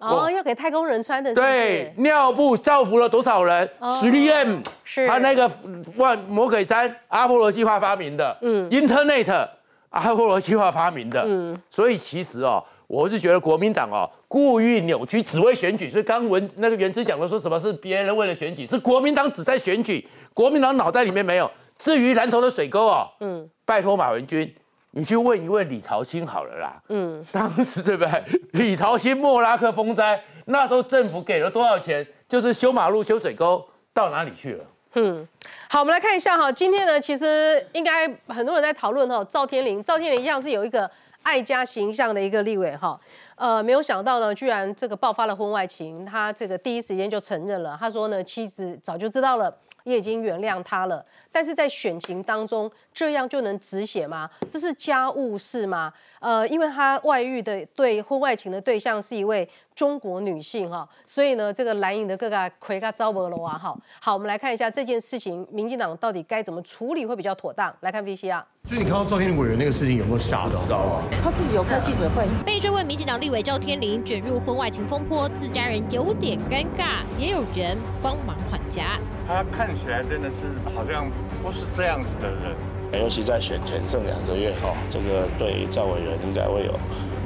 [0.03, 1.33] 哦，要给太空人穿的。
[1.33, 3.69] 对，尿布造福了多少人？
[4.01, 5.49] 十利 M 是他那个
[5.97, 8.37] 万魔鬼毡，阿波罗计划发明的。
[8.43, 9.49] 嗯，Internet，
[9.91, 11.23] 阿波罗计划发明的。
[11.25, 15.89] 嗯，所以其实哦，我是觉得国民党哦，故意扭曲，只为选举。
[15.89, 21.49] 所以刚文那个原之讲的说什么是别人为了选举，是国民党只在选举，国民党脑袋里面没有。
[21.79, 24.53] 至于南投的水沟哦，嗯，拜托马文君。
[24.93, 26.83] 你去问一问李朝兴好了啦。
[26.89, 28.23] 嗯，当时对不对？
[28.53, 32.07] 李朝兴莫拉克风灾，那时候政府给了多少钱？
[32.29, 34.65] 就是修马路、修水沟，到哪里去了？
[34.95, 35.27] 嗯，
[35.69, 36.53] 好，我们来看一下哈。
[36.53, 40.91] 今天呢，其实应该很多人在讨论哈，赵天麟，赵天麟一样是有一个
[41.23, 43.01] 爱家形象的一个立委哈，
[43.37, 49.55] 呃，没有想到呢，居然这个爆发了婚外情，他这个第一时间就承认了，他说呢，妻子早就知道了。
[49.85, 54.31] 也已经原谅他了，但是在选情当中，这样就能止血吗？
[54.51, 55.93] 这是家务事吗？
[56.21, 63.77] 呃，因为他外遇的对婚外情的对象是一位中国女性哈，所以呢，这个蓝营的各个魁个招不了啊哈。
[64.01, 67.75] 好，我们来看一下这件事情，民进党到底该怎么处理会比较妥当？
[67.81, 68.45] 来看 V C R。
[68.69, 71.03] 所以你看到赵天麟委员那个事情有没有吓到啊？
[71.21, 79.01] 他自己有开记者会，被追问民进党立委赵天麟卷入婚外情风波，自家人有点尴尬，也有人帮忙缓颊。
[79.27, 80.37] 他看起来真的是
[80.73, 81.11] 好像
[81.43, 86.79] 不是这样子的人，尤其在选前剩两个月哈，这个对赵委员应该会有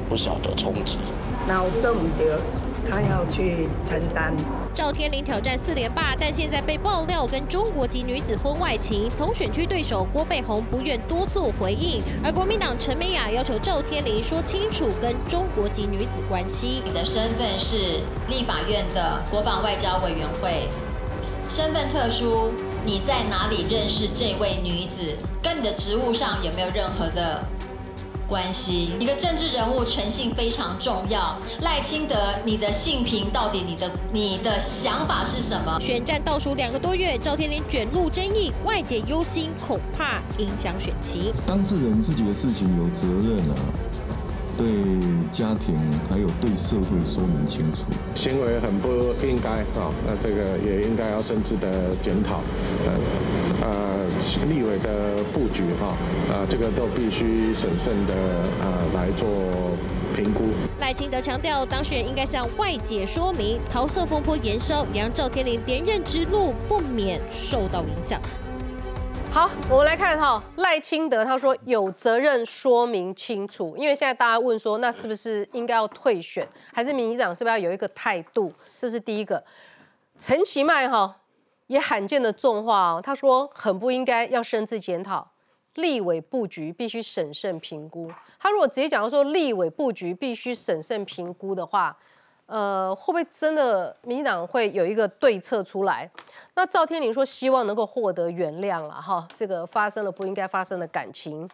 [0.09, 0.99] 不小的冲击。
[1.47, 2.37] 脑子唔对。
[2.89, 4.33] 他要去承担。
[4.73, 16.81] 赵天麟挑战四连霸，但现在被爆料跟中国籍女子婚外情，同选区对手郭背红不愿多做回应，而国民党陈美雅要求赵天麟说清楚跟中国籍女子关系。
[16.85, 20.69] 你的身份是立法院的国防外交委员会，
[21.49, 22.53] 身份特殊，
[22.85, 25.17] 你在哪里认识这位女子？
[25.43, 27.45] 跟你的职务上有没有任何的？
[28.29, 31.39] 关系一个政治人物诚信非常重要。
[31.63, 35.79] 赖清德，你的性平到底你的你的想法是什么？
[35.81, 41.33] 选战倒数两个多月，赵天麟卷入争议，外界忧心恐怕影响选情。
[41.47, 43.55] 当事人自己的事情有责任啊。
[44.57, 44.67] 对
[45.31, 45.75] 家庭
[46.11, 47.83] 还有对社会说明清楚，
[48.15, 48.89] 行为很不
[49.25, 52.41] 应该啊，那这个也应该要深挚的检讨。
[52.87, 52.93] 呃
[53.63, 54.07] 呃，
[54.49, 55.89] 立委的布局哈，
[56.33, 58.15] 啊这个都必须审慎的
[58.61, 59.29] 呃来做
[60.17, 60.45] 评估。
[60.79, 68.21] 赖清德强调，当事人应该向外界说明，桃色风波延烧，让赵天麟连任之路不免受到影响。
[69.37, 78.51] 好，我们来看哈赖清德，他说有责任说明清楚，因为现在大家问说，那是不是应该要退选，还是民进党是不是要有一个态度？
[78.79, 79.45] 这是第一个。
[80.19, 81.15] 陈其迈哈
[81.67, 85.31] 也罕见的重话哦，他说很不应该要深自检讨，
[85.75, 88.11] 立委布局必须审慎评估。
[88.41, 91.95] 他如果直接讲到说立委布局必须审慎评估的话。
[92.47, 96.09] 呃，会不会真的民进党会有一个对策出来？
[96.55, 101.49] 那赵天麟说希望能够获得原谅了哈，这个发生了不应该发生的感情。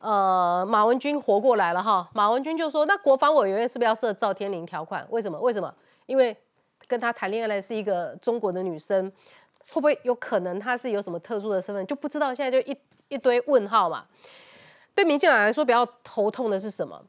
[0.00, 5.06] 呃，马文君活过来了哈，马文君就说那国防委员是不是要设赵天麟条款？
[5.10, 5.38] 为什么？
[5.38, 5.72] 为什么？
[6.06, 6.36] 因为
[6.88, 9.10] 跟他谈恋爱的是一个中国的女生，
[9.70, 11.86] 会不会有可能他是有什么特殊的身份？
[11.86, 14.04] 就不知道，现在就一一堆问号嘛。
[14.96, 17.00] 对民进党来说比较头痛的是什么？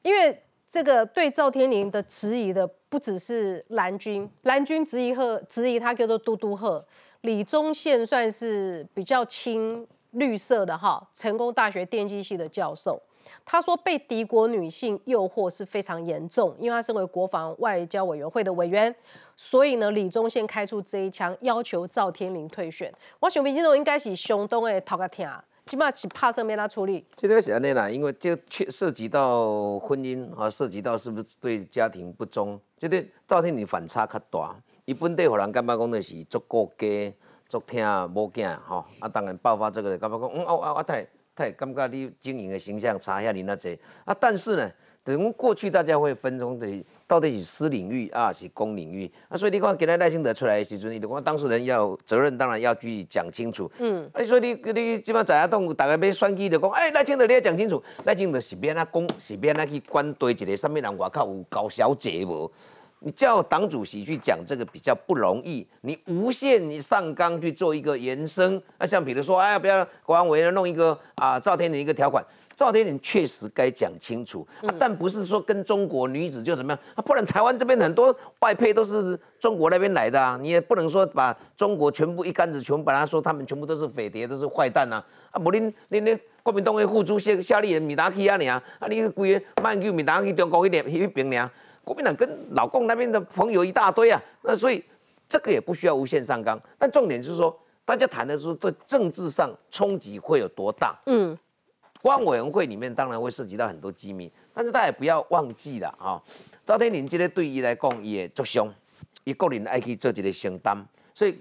[0.00, 0.42] 因为。
[0.76, 6.84] 这个对赵天麟的质疑的不只是蓝军，蓝军质疑和质疑他叫做嘟嘟鹤，
[7.22, 13.00] 李宗宪算是比较亲绿色的哈，成功大学电机系的教授，
[13.42, 18.94] 他说被敌国女性诱惑是非常严重，因为他身为国防外交委员会的委员，
[19.34, 22.92] 所以呢，李宗宪开出这一枪，要求赵天麟退选。
[23.18, 25.26] 我想，民进党应该是熊东的头壳疼。
[25.66, 27.04] 起码是怕生没他处理。
[27.16, 34.54] 这个是安尼啦，因为这确涉及到婚姻啊，涉及到是不是对家庭不忠，这个赵天你反差较大。
[34.84, 37.12] 伊本地互人感觉讲的是足顾家、
[37.48, 44.70] 足听某囝吼，啊，当然爆发这个感觉讲，嗯，啊啊啊，太太感觉你经营的形象差遐尼那济啊，但是呢。
[45.06, 46.66] 等过去大家会分中的
[47.06, 53.70] 到底是私领域啊，是公领域啊，所以你看给他赖清德出来的时阵，你讲当事人要责任，当然要去讲清楚。
[53.78, 62.50] 嗯，啊，所以你你基本在下动大概要选举就讲，哎，赖清德你要讲清楚，赖清德是变啊公，是变啊去关对一个什么人外口有搞小姐无？
[62.98, 72.24] 你叫党主席去讲这个比较不容易，你无限你上纲去做一个延伸，那像比如说，哎，不要国安委员弄一个啊，赵天的一个条款。
[72.56, 74.46] 赵天麟确实该讲清楚，
[74.78, 77.02] 但不是说跟中国女子就怎么样啊？
[77.02, 85.04] 不然台湾这边很多外配都是中国那边来的啊，你也不能说把中国全部一竿子全部把他说他们全部都是匪谍，都是坏蛋啊！
[85.30, 91.50] 啊，不，恁恁恁国民党的副主席夏立言、米达基啊，你啊，啊，你规个曼谷米达去中国一点一边呢？
[91.84, 94.82] 国民党跟老共那边的朋友一大堆啊，那所以
[95.28, 100.98] 这个也不需要无限上纲，但重点就是说，大家谈的是对政治上冲击会有多大？
[101.04, 101.36] 嗯。
[102.06, 106.22] 公安委员会里面当然会涉及到很多机密，但是大家也不要忘记了啊，
[106.64, 108.72] 赵天麟今天对伊来讲也足凶，
[109.24, 110.78] 伊个人爱去做一个承担，
[111.12, 111.36] 所以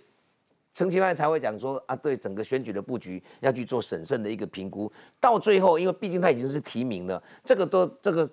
[0.73, 4.91] 陈其迈才会讲说啊，对整个选举的布局要去做审慎的一个评估，
[5.21, 8.27] 到最后，因为毕竟他已经是提名了，这个都这个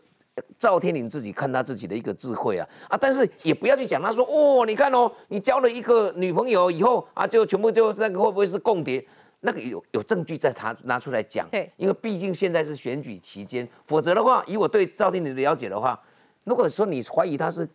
[0.57, 9.07] 赵天麟自己看他自己的一个智慧啊啊，但是也不要去讲他说哦，你看哦，你交了一个女朋友以后啊，就全部就那个会不会是共谍？
[9.43, 11.47] 那个有有证据在他拿出来讲。
[11.51, 16.01] 对，因为毕竟现在是选举期间，否则的话，以我对赵天麟的了解的话，
[16.45, 17.68] 如果说你怀疑他是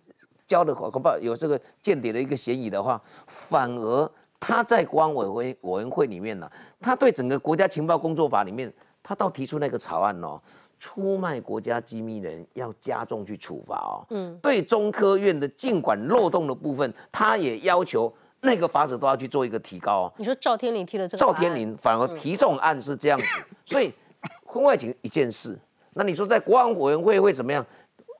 [0.47, 6.49] 交的恐怕有这个间谍的一个嫌疑的话，反而他在国安委会委员会里面呢，
[6.79, 10.41] 他对整个国家情报工作法里面，他倒提出那个草案哦。
[10.79, 14.05] 出卖国家机密人要加重去处罚哦。
[14.11, 18.13] 嗯，对中科院的尽管漏洞的部分，他也要求
[18.47, 20.13] 那个法子都要去做一个提高哦。
[20.17, 21.19] 你说赵天麟提了这个？
[21.19, 23.25] 赵天麟反而提这种案是这样子，
[23.65, 23.93] 所以
[24.45, 25.59] 婚外情一件事，
[25.93, 27.63] 那你说在国安委员会会怎么样？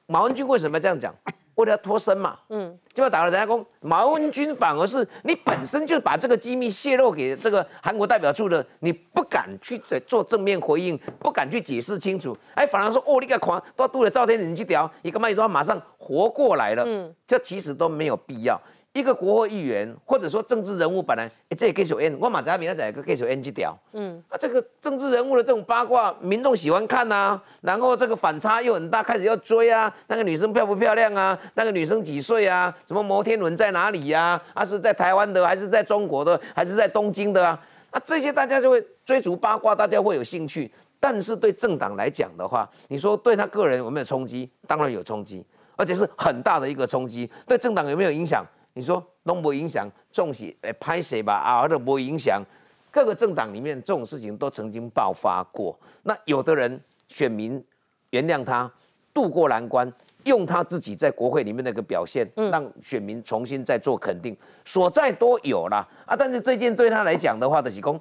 [0.05, 1.15] 马文君为什么要这样讲？
[1.55, 3.65] 为了脱身嘛，嗯，就要打了人家工。
[3.81, 16.83] 马文君反而是你本身就把这个机密泄露给这个韩国代表处的，你不敢去做正面回应，不敢去解释清楚，哎，反而说哦，你个狂都渡了赵天麟去屌，你干嘛你都要马上活过来了？
[16.85, 18.61] 嗯，这其实都没有必要。
[18.97, 31.37] 一个国会议员，或者说政治人物，本来这也给手 N，我马家明仔载个给手 N 去屌，嗯，啊，这个政治人物的这种八卦，民众喜欢看呐，然后这个反差又很大，开始要追啊，那个女生漂不漂亮啊？
[31.53, 32.75] 那个女生几岁啊？
[32.87, 34.41] 什么摩天轮在哪里呀？
[34.55, 37.59] 啊，是在台湾的，还是在中国的，还是在东京的啊？
[37.91, 40.71] 啊，这些大家就会追逐八卦，大家会有兴趣。
[40.99, 44.49] 但是对政党来讲的话，你说对他个人有没有冲击？
[44.65, 45.45] 当然有冲击，
[45.75, 47.29] 而且是很大的一个冲击。
[47.45, 48.43] 对政党有没有影响？
[48.77, 52.43] 你说都不影响，重喜诶拍谁吧啊，都不影响。
[52.91, 55.77] 各个政党里面这种事情都曾经爆发过。
[56.03, 57.63] 那有的人选民
[58.11, 58.71] 原谅他，
[59.13, 59.91] 渡过难关，
[60.25, 64.37] 用他自己在国会里面那个表现，让选民重新再做肯定。
[64.63, 67.99] 所在都有了啊，但是这件对他来讲的话的提供，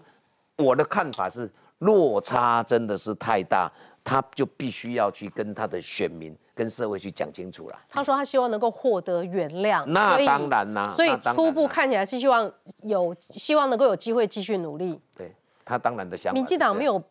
[0.57, 3.71] 我的看法是落差真的是太大，
[4.05, 6.37] 他就必须要去跟他的选民。
[6.57, 7.79] 跟社会去讲清楚了。
[7.87, 10.95] 他说他希望能够获得原谅，那当然啦。
[10.97, 12.51] 所以初步看起来是希望
[12.83, 14.99] 有希望能够有机会继续努力。
[15.15, 15.31] 对
[15.67, 16.35] 他当然的想法。
[16.35, 17.03] 民进党没有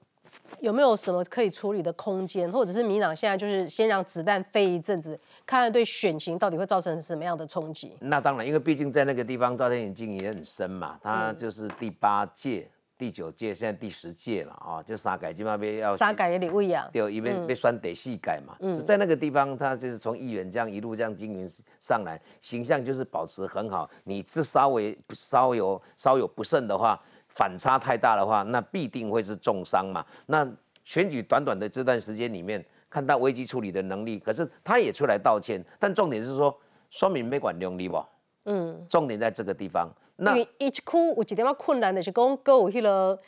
[0.62, 7.96] 有没有什么可以处理的空间，或者是民党现在就是先让子弹飞一阵子，看看对选情到底会造成什么样的冲击？
[8.00, 12.68] 那当然，因为毕竟在那个地方赵天眼经营也很深嘛，他就是第八届。
[12.98, 14.82] 第九届，现在第十届了啊！
[14.82, 18.56] 就沙改，今码被要沙改也得喂养，对，因为被酸得细改嘛。
[18.62, 21.48] 嗯，在那个地方，他就是从议员这样一路这样经营
[21.80, 23.90] 上来，形象就是保持很好。
[24.06, 30.06] 你这稍微稍有稍有不慎的话，反差太大的话，那必定会是重伤嘛。
[30.28, 30.48] 那
[30.86, 35.62] 选举短短的这段时间里面，看到危机处理的能力，可是他也出来道歉。
[35.78, 36.58] 但重点是说，
[36.90, 38.02] 说明没管用力不？
[38.46, 39.90] 嗯，重点在这个地方。
[40.18, 43.20] 那一哭有几点嘛困难的是讲，歌有迄个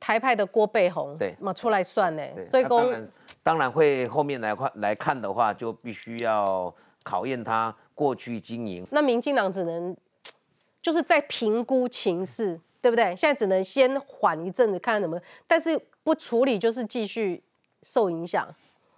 [0.00, 2.22] 台派的郭背红，对，嘛出来算呢。
[2.44, 3.08] 所以讲，
[3.42, 8.84] 当然会后面来看来看的话，就必须要考验他过去经营。
[8.90, 9.96] 那民进党只能
[10.82, 13.14] 就是在评估情势，对不对？
[13.14, 17.40] 现在只能先缓一阵子，看看怎么，但是不处理就是继续
[17.82, 18.52] 受影响。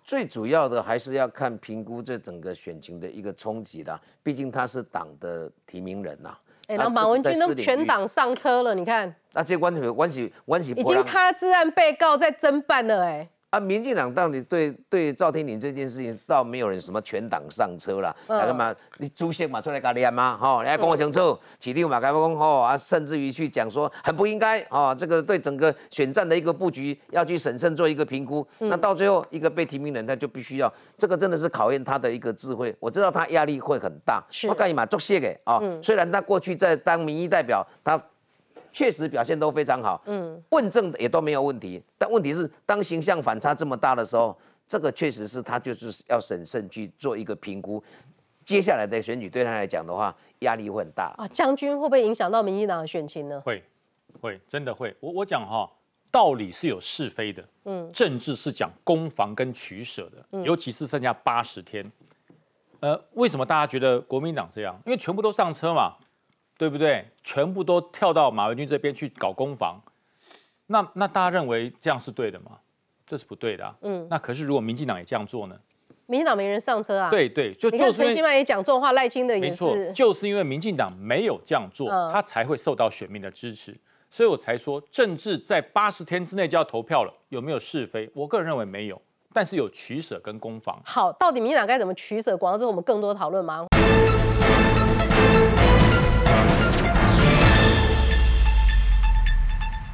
[0.05, 6.37] 最主要的还是要看评估这整个选情的一个冲击啦，毕竟他是党的提名人呐。
[6.67, 9.15] 哎，然后马文君都全党上车了，你看。
[9.33, 10.73] 那这关系关系关系。
[10.73, 13.29] 已经他自案被告在侦办了，哎。
[13.55, 18.75] 啊，民进党到底对对赵天麟这件事情，倒没有人什么全党上车啦，那干嘛？
[18.99, 38.01] 你主席嘛出来搞脸嘛，哈，你来跟我清楚，起立嘛，该不讲吼啊，甚至于去讲说很不应该啊，这个对整个选战的一个布局要去审慎做一个评估，那到最后一个被提名人他就必须要，这个真的是考验他的一个智慧，我知道他压力会很大，我干你嘛做谢给啊，虽然他过去在当民意代表，他。
[38.75, 41.81] 确实表现都非常好，嗯，问政也都没有问题。
[41.97, 47.81] 但问题是，当形象反差这么大的时候，这个确实是他就是要审慎去做一个评估。
[48.45, 51.29] 接下来的选举对他来讲的话，压力会很大啊。
[51.29, 53.41] 将军会不会影响到民进党的选情呢？
[53.43, 53.63] 会，
[54.21, 54.93] 会，真的会。
[54.99, 55.71] 我我讲哈，
[56.11, 61.89] 道理是有是非的，嗯，政治是讲攻防跟取舍的，尤其是剩下八十天。
[62.81, 64.77] 呃，为什么大家觉得国民党这样？
[64.85, 65.95] 因为全部都上车嘛。
[66.57, 67.07] 对不对？
[67.23, 69.81] 全部都跳到马文君这边去搞攻防，
[70.67, 72.59] 那那大家认为这样是对的吗？
[73.07, 73.75] 这是不对的。
[73.83, 75.57] 嗯，那可是如果民进党也这样做呢？
[76.07, 77.11] 民进党没人上车啊。
[77.11, 83.77] 对对，就你看陈其迈也讲这种话，赖清德也是，就是因为民进党没有这样做，他才会受到选民的支持。
[84.11, 88.09] 所以我才说，政治在八十天之内就要投票了，有没有是非？
[88.15, 89.01] 我个人认为没有，
[89.33, 90.81] 但是有取舍跟攻防。
[90.85, 92.37] 好，到底民进党该怎么取舍？
[92.37, 93.67] 广告之后我们更多讨论吗？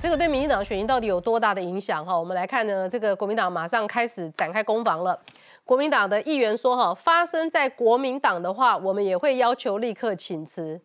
[0.02, 2.02] 这个对民进党选情到底有多大的影响？
[2.02, 5.20] 哈，我们来看呢，这个国民党马上开始展开攻防了。
[5.62, 10.80] 国民党的议员说：“哈，发生在国民党的话，我们也会要求立刻请辞。”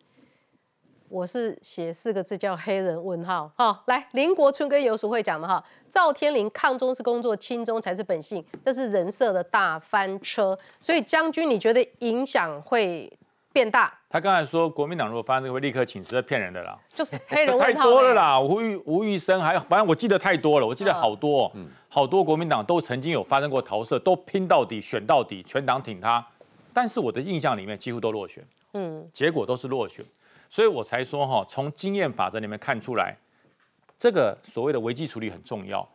[1.08, 3.50] 我是写四个字叫黑人问号。
[3.56, 10.54] 好，来林国春跟游淑慧讲的哈，赵天麟抗中是工作，亲中才是本性，这是人设的大翻车。
[10.78, 13.10] 所以将军，你觉得影响会
[13.50, 13.98] 变大？
[14.08, 16.78] 他刚才说国民党如果发生这个会立刻请辞，是骗人的啦。
[16.94, 26.24] 就是黑人 太多了啦，吴玉吴玉生还有，反正我记得太多了，我记得好多、哦，嗯好多国民党都曾经有发生过桃色，都拼到底，选到底，全党挺他。
[26.72, 28.44] 但是我的印象里面几乎都落选，
[28.74, 30.04] 嗯，结果都是落选，
[30.48, 33.16] 所以我才说哈，从经验法则里面看出来，
[33.98, 35.86] 这个所谓的危机处理很重要。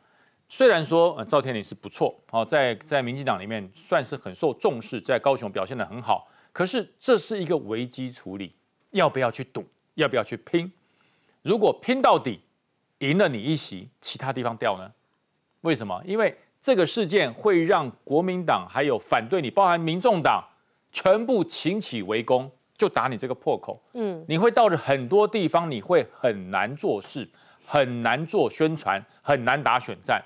[0.48, 8.54] 虽然说呃赵天麟是不错，哦，在在民进党里面算是很受重视，在高雄表现的很好，可是这是一个危机处理，
[8.92, 10.72] 要不要去赌，要不要去拼？
[11.42, 12.42] 如果拼到底，
[13.00, 14.92] 赢了你一席，其他地方掉呢？
[15.62, 16.02] 为什么？
[16.06, 20.44] 因为这个事件会让国民党还有反对你，包含民众党，
[20.92, 23.82] 全部请起围攻，就打你这个破口。
[23.94, 27.28] 嗯，你会到了很多地方，你会很难做事，
[27.66, 30.24] 很难做宣传，很难打选战。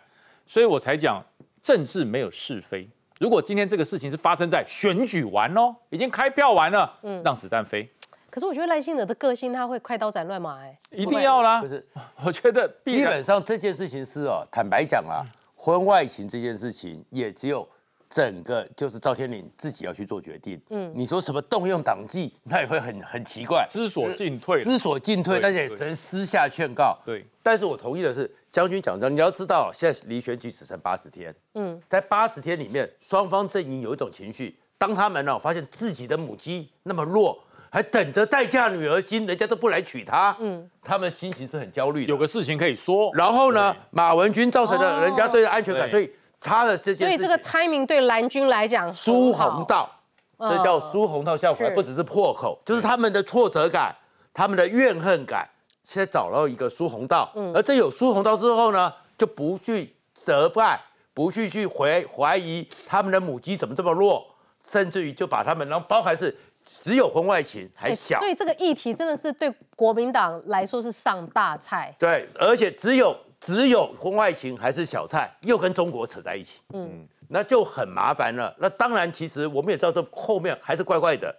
[0.47, 1.23] 所以我才讲，
[1.61, 2.89] 政治没有是非。
[3.19, 7.21] 如果今天这个事情是发生在选举完哦，已经开票完了，嗯。
[7.23, 7.89] 让子弹飞，
[8.29, 11.61] 可是我觉得赖幸德的个性他会快刀斩乱麻哎、一定要啦。
[11.61, 11.85] 不是，
[12.23, 17.67] 我觉得基本上这件事情是哦，坦白讲啦，婚外情这件事情也只有
[18.15, 20.55] 整个就是赵天麟自己要去做决定。
[20.69, 20.85] 嗯。
[20.85, 26.97] 嗯，你说什么动用党纪， 那也会很很奇怪，知所进退，知所进退，对那也只能私下劝告。
[27.05, 37.37] 对，但是我同意的是，将军讲的，你要知道，现在离选举只剩八十天，嗯，在八十天里面，双方阵营有一种情绪，当他们呢、发现自己的母鸡那么弱，
[37.69, 42.09] 还等着待嫁女儿心，人家都不来娶她，嗯，他们心情是很焦虑的。
[42.09, 46.09] 有个事情可以说，然后呢，马文君造成了人家对安全感，所以
[46.41, 47.07] 差了这件事情。
[47.07, 49.55] 所以这个 timing 对蓝军来讲疏很好。
[49.57, 49.89] 洪道，
[50.37, 50.49] 嗯。
[50.49, 53.95] 这叫疏洪道效果，不只是破口，就是他们的挫折感，
[54.33, 55.47] 他们的怨恨感，
[55.83, 57.53] 现在找到一个疏洪道，嗯。
[57.55, 60.79] 而这有疏洪道之后呢，就不去责怪，
[61.13, 64.25] 不去去怀怀疑他们的母鸡怎么这么弱，
[64.63, 71.95] 甚至于就把他们，然后包含是只有婚外情还哎小所，以这个议题真的是对国民党来说是上大菜。
[71.99, 73.15] 对，而且只有
[73.45, 78.51] 只有婚外情还是小菜，又跟中国扯在一起，嗯，那就很麻烦了。
[78.57, 81.33] 那当然，其实我们也知道这后面还是怪怪的，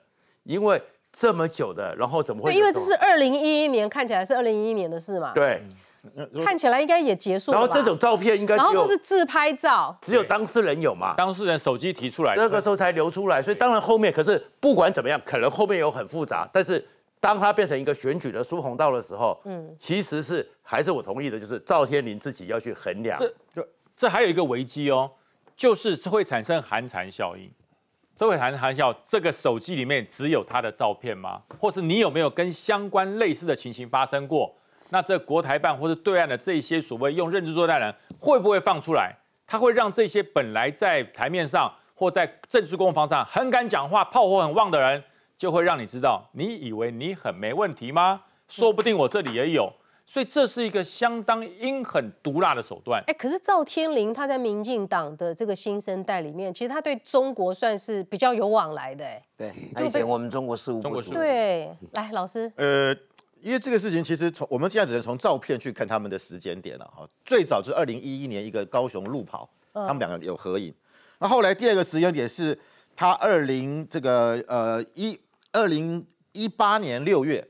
[0.44, 0.80] 因为
[1.10, 5.60] 这么久的，然后怎么会因为这是二零一一年，看起来是二零一一年的事嘛。，对，
[6.44, 7.58] 看起来应该也结束了。
[7.58, 9.98] 然后这种照片应该然后都是自拍照。
[10.00, 16.86] 只有当事人有嘛，当事人手机提出来的，这个时候才流出来，所以当然后面可是不管怎么样，可能后面有很复杂，但是
[17.20, 23.18] 当它变成一个选举的疏洪道的时候，嗯，其实是还是我同意的，就是赵天麟自己要去衡量。
[23.18, 25.10] 这这这还有一个危机哦，
[25.56, 27.50] 就是会产生寒蝉效应。
[28.16, 31.42] 这会寒寒笑，这个手机里面只有他的照片吗？
[31.58, 34.54] 或是你有没有跟相关类似的情形发生过？
[34.90, 39.14] 那这国台办或是对岸的这些所谓用认知作战人，会不会放出来？
[39.46, 45.02] 他会让这些本来在台面上或在政治攻防上很敢讲话、炮火很旺的人，
[45.38, 48.22] 就会让你知道，你以为你很没问题吗？
[48.48, 49.72] 说不定我这里也有。
[50.08, 53.02] 所以这是一个相当阴狠毒辣的手段。
[53.08, 59.04] 哎，可是赵天麟他在民进党的这个新生代里面，其实他对中国算是比较有往来的。
[59.04, 62.94] 哎，对，那以前我们中国事务部主对，来老师，呃，
[63.40, 67.04] 因为这个事情其实从我们现在只能从照片去看他们的时间点了哈。
[67.24, 70.72] 最早就是二零一一年一个高雄路跑，嗯他们两个有合影。
[71.18, 72.56] 那后来第二个时间点是
[72.94, 75.18] 他二零这个呃一
[75.56, 77.42] 二零一八年六月，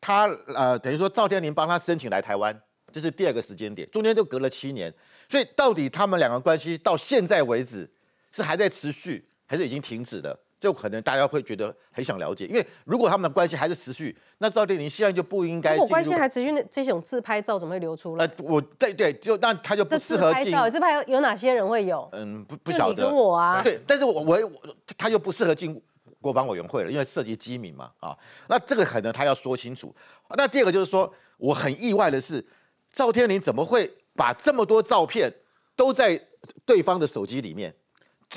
[0.00, 2.56] 他呃等于说赵天麟帮他申请来台湾，
[2.92, 4.92] 这是第二个时间点，中间就隔了七年。
[5.28, 7.90] 所以到底他们两个关系到现在为止
[8.30, 10.38] 是还在持续，还是已经停止了？
[10.60, 15.84] 这可能大家会觉得很想了解，因为如果他们的关系还是持续，那赵天麟现在就不应该进入。
[15.84, 18.26] 如果关系还持续，那这种自拍照怎么会流出来？
[18.26, 20.44] 呃，我对对，就那他就不适合进。
[20.44, 22.06] 自拍照，自拍有哪些人会有？
[22.12, 23.06] 嗯，不不晓得。
[23.06, 25.80] 跟我啊对，但是我我我他就不适合进
[26.20, 28.16] 国防委员会了，因为涉及机密嘛啊。
[28.48, 29.94] 那这个可能他要说清楚。
[30.36, 32.44] 那第二个就是说，我很意外的是，
[32.92, 35.32] 赵天麟怎么会把这么多照片
[35.74, 36.20] 都在
[36.64, 37.74] 对方的手机里面？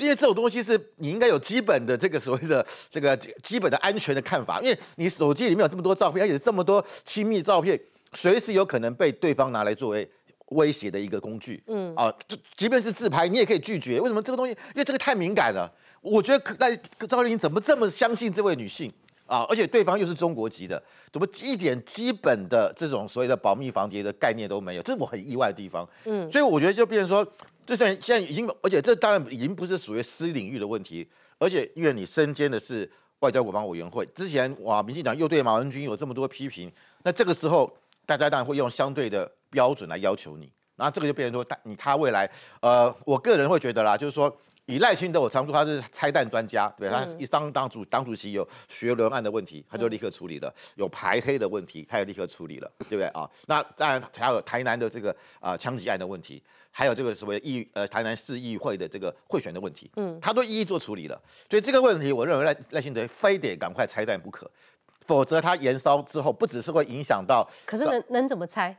[0.00, 7.80] 因为这种东西是你应该有基本的这个所谓的 这个基本的安全的看法，因为你手机里面有这么多照片，而且这么多亲密照片，
[8.12, 10.10] 随时有可能被对方拿来作为
[10.46, 11.62] 威胁的一个工具。
[11.68, 14.00] 嗯啊，就即便是自拍，你也可以拒绝。
[14.00, 14.52] 为什么这个东西？
[14.52, 15.72] 因为这个太敏感了。
[16.04, 18.92] 我觉得可那赵丽颖怎么这么相信这位女性
[19.24, 19.46] 啊？
[19.48, 20.80] 而且对方又是中国籍的，
[21.10, 24.82] 怎么一点基本的这种所谓的保密防谍的概念都没有？
[24.82, 25.88] 这是我很意外的地方。
[26.04, 27.26] 嗯所以我觉得就变成说，
[27.64, 32.88] 这现在现在已经，而且这当然已经不是属于私领域的问题，而且因为你身兼的是
[33.20, 34.04] 外交国防委员会。
[34.14, 36.70] 之前哇，民进党又对马文君有这么多批评，
[37.02, 37.74] 那这个时候
[38.04, 42.30] 大家当然会用相对的标准来要求你，然后这个就变成说，他你他未来，
[42.60, 44.30] 呃，我个人会觉得啦，就是说。
[44.66, 53.28] 以赖清德，我常说他是拆弹专家，对他一当当主当主席有学伦案的问题，他就立刻处理了；有排黑的问题，他也立刻处理了，对不对啊？
[53.46, 61.20] 那当然还有台南的这个啊枪击案的问题，还有这个所谓议呃台南市议会的这个贿选的问题，嗯，他都一一做处理了。
[61.50, 64.50] 所以这个问题，我认为赖赖清德非得赶快拆弹不可，
[65.00, 68.74] 否则他延烧之后，不只是会影响到，可是能能怎么拆？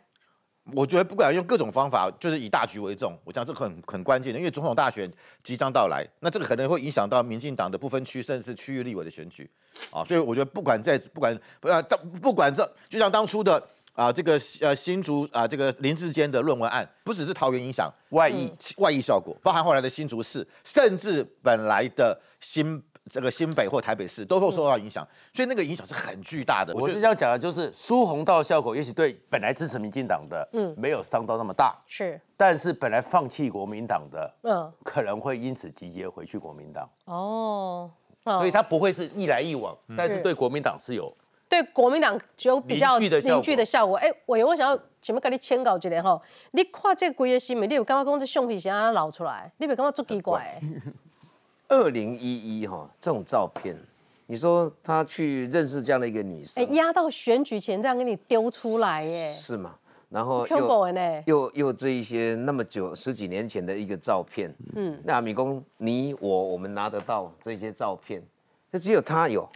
[0.74, 3.16] 我觉得不管用各种方法，就是以大局为重。
[3.24, 5.12] 我讲这很很关键的，因为总统大选
[5.44, 9.50] 即将到来，那这个可能会影响到民进党的不分区，甚至是区域立委的选举
[9.92, 10.04] 啊。
[10.04, 13.62] 所以我觉得不管在不管不要当不管这，就像当初的
[13.94, 22.82] 啊这个呃新竹啊这个林志坚的论文案，不只是桃园影响外溢外溢效果，包含后来的新竹市，甚至本来的新。
[23.10, 26.74] 这个新北或台北市都会受到影响，所以那个影响是很巨大的。
[26.74, 32.20] 我是要讲的，就是苏红道效果，也许对本来支持民进党的，嗯，没有伤到那么大，是。
[32.36, 36.90] 但是本来放弃国民党的，嗯，可能会因此集结回去国民党。
[37.06, 37.92] 哦，
[38.24, 41.16] 所以他不会是一来一往，但是对国民党是有
[41.48, 43.98] 对国民党有比较凝聚的效果。
[43.98, 46.20] 哎，我有我想要想要跟你签稿一下哈，
[46.52, 50.60] 你看这规个新闻，你有感觉讲这橡皮是安捞出来，你有感觉足奇怪？
[51.68, 53.76] 二零一一哈，这种照片，
[54.28, 59.34] 你说他去认识这样的一个女生，哎，压到选举前这样给你丢出来耶？
[59.34, 59.76] 是吗？
[60.10, 68.24] 然后又又又这一些那么久十几年前的一个照片，嗯，那米公你我我们拿得到这些照片，
[68.72, 69.50] 就只有他有，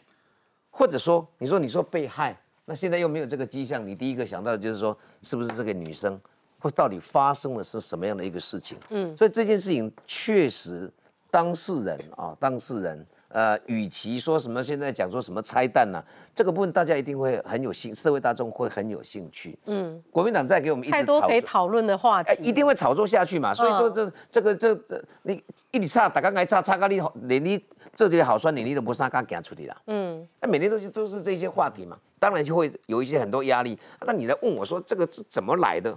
[0.71, 2.35] 或者说你说你说被害，
[2.65, 6.19] 那现在又没有这个迹象，你第一个想到的就是说是不是这个女生，
[6.57, 8.77] 或到底发生的是什么样的一个事情？
[8.89, 10.91] 嗯，所以这件事情确实。
[11.31, 16.03] 当事人啊，当事人，呃，与其说什么现在讲说什么拆弹呢，
[16.33, 19.57] 这个部分大家一定会很有兴，社会大众会很有兴趣。
[19.65, 23.53] 嗯，国民党再给我们一直太多可以讨论的话题，一定会炒作下去嘛。
[23.53, 27.63] 所以说这这个这这你一你差打刚才差差个你连你
[27.93, 29.77] 这些好酸你你都不杀刚给处理了。
[29.87, 33.77] 嗯，那每天都是都是这些话题嘛，当然就会有一些很多压力。
[34.01, 35.95] 那你来问我说这个是怎么来的，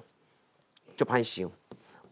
[0.95, 1.51] 就拍修。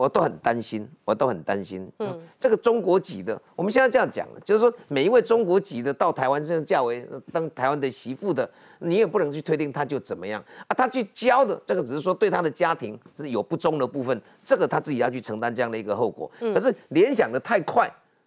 [0.01, 1.87] 我都很担心，我都很担心。
[1.99, 10.73] 嗯，这个中国籍的，我们现在这样讲了，就是说每一位中国籍的到台湾这样嫁为当台湾的媳妇的，你也不能去推定他就怎么样啊。
[10.75, 16.31] 他去教的这个只是说对他的家庭是有不忠的部分，这个他自己要去承担这样的一个后果。
[16.39, 17.87] 可是联想的太快，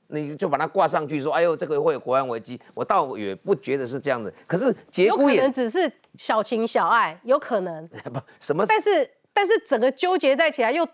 [0.09, 4.31] 你就把它挂上去说，哎呦，这个会有国安危机，我倒也不觉得是这样的。
[4.45, 10.87] 可是节骨眼只是小情小爱，有可能 不什么，但是但是整个纠结在起来又。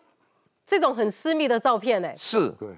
[0.70, 2.70] 这种很私密的照片，哎，是，对，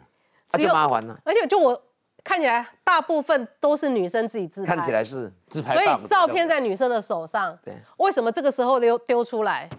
[0.53, 1.17] 而且麻烦呢。
[1.25, 1.79] 而且就我
[2.23, 7.57] 看起来，大部分都是女生自己自拍，看起来是自拍，所以照片在女生的手上。
[7.65, 9.69] 对，为什么这个时候丢丢出来？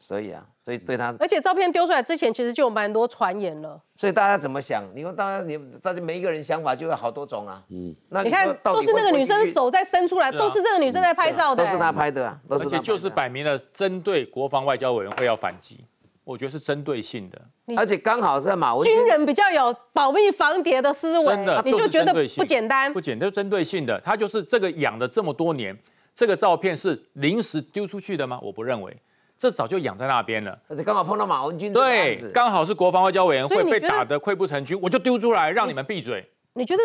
[0.00, 3.80] 所以啊，所以对他，而且照片丢出来之前，其实就有蛮多传言了。
[3.94, 4.82] 所以大家怎么想？
[4.92, 7.62] 你说，大家你大家每一个人想法就有好多种啊。
[7.68, 15.84] 嗯，那你看，都是那个女生手在伸出来，都是这个女生在拍照的，都是她拍的啊，而且就是摆明了针对国防外交委员会要反击。
[16.26, 17.40] 我觉得是针对性的，
[17.76, 24.00] 而且刚好在马文军人比较有保密防谍的思维，你就觉得不简单，不简单，针对性的。
[24.00, 25.78] 他就是这个养了这么多年，
[26.16, 28.40] 这个照片是临时丢出去的吗？
[28.42, 28.96] 我不认为，
[29.38, 30.58] 这早就养在那边了。
[30.66, 36.28] 而且刚好碰到马文军，对，刚好是国防外交委员会被打得溃不成军，我就丢出来让你们闭嘴。
[36.54, 36.82] 你觉得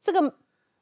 [0.00, 0.34] 这个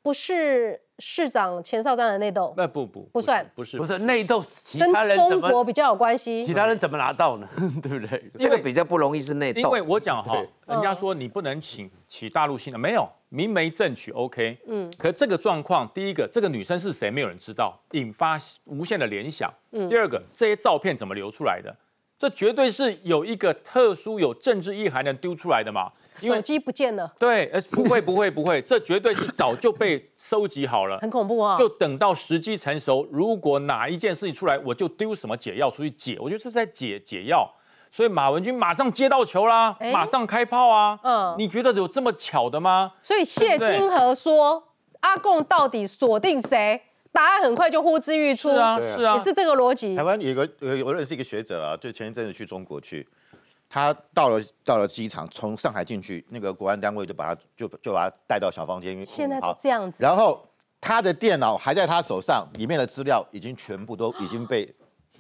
[0.03, 0.81] 不是？
[0.99, 4.43] 市长钱少章的内斗，那不不不算，不是不是内斗，
[4.79, 6.45] 跟中国比较有关系。
[6.47, 7.49] 其他人怎么拿到呢？
[7.83, 8.31] 对不对？
[8.39, 9.61] 这个比较不容易是内斗。
[9.61, 10.37] 因为我讲哈，
[10.67, 14.57] 人家说你不能请起大陆新的，没有明媒正娶，OK。
[14.69, 14.93] 嗯。
[14.97, 19.53] 可这个状况，第一个，这个女生是谁，没有人知道，引发无限的联想。
[19.73, 19.89] 嗯。
[19.89, 21.75] 第二个，这些照片怎么流出来的？
[22.17, 25.91] 这绝对是有一个特殊有政治意涵的丢出来的嘛。
[26.17, 31.57] 手机不见了，对，呃，不会，不会，不会， 这绝对是早就被收集好了，很恐怖啊！
[31.59, 37.51] 就等到时机成熟，如果哪一件事情出来，我就丢什么解药出去解，我觉得是在解解药。
[37.91, 40.99] 所以马文君马上接到球啦，马上开炮啊！
[41.03, 42.93] 嗯，你觉得有这么巧的吗？
[43.03, 44.63] 所以谢金河说
[45.01, 46.81] 阿贡到底锁定谁？
[47.13, 49.95] 答案很快就呼之欲出，是啊，是啊，也是这个逻辑。
[49.95, 53.07] 台湾有个有我认识一个学者啊，就前一阵子去中国去。
[53.73, 59.05] 他到了到了机场，从上海进去，那个国安单位就把他就就把他带到小房间。
[59.07, 60.03] 现在这样子。
[60.03, 60.47] 然后
[60.79, 64.71] 他的电脑还在他手上，里面的资料已经全部都已经被，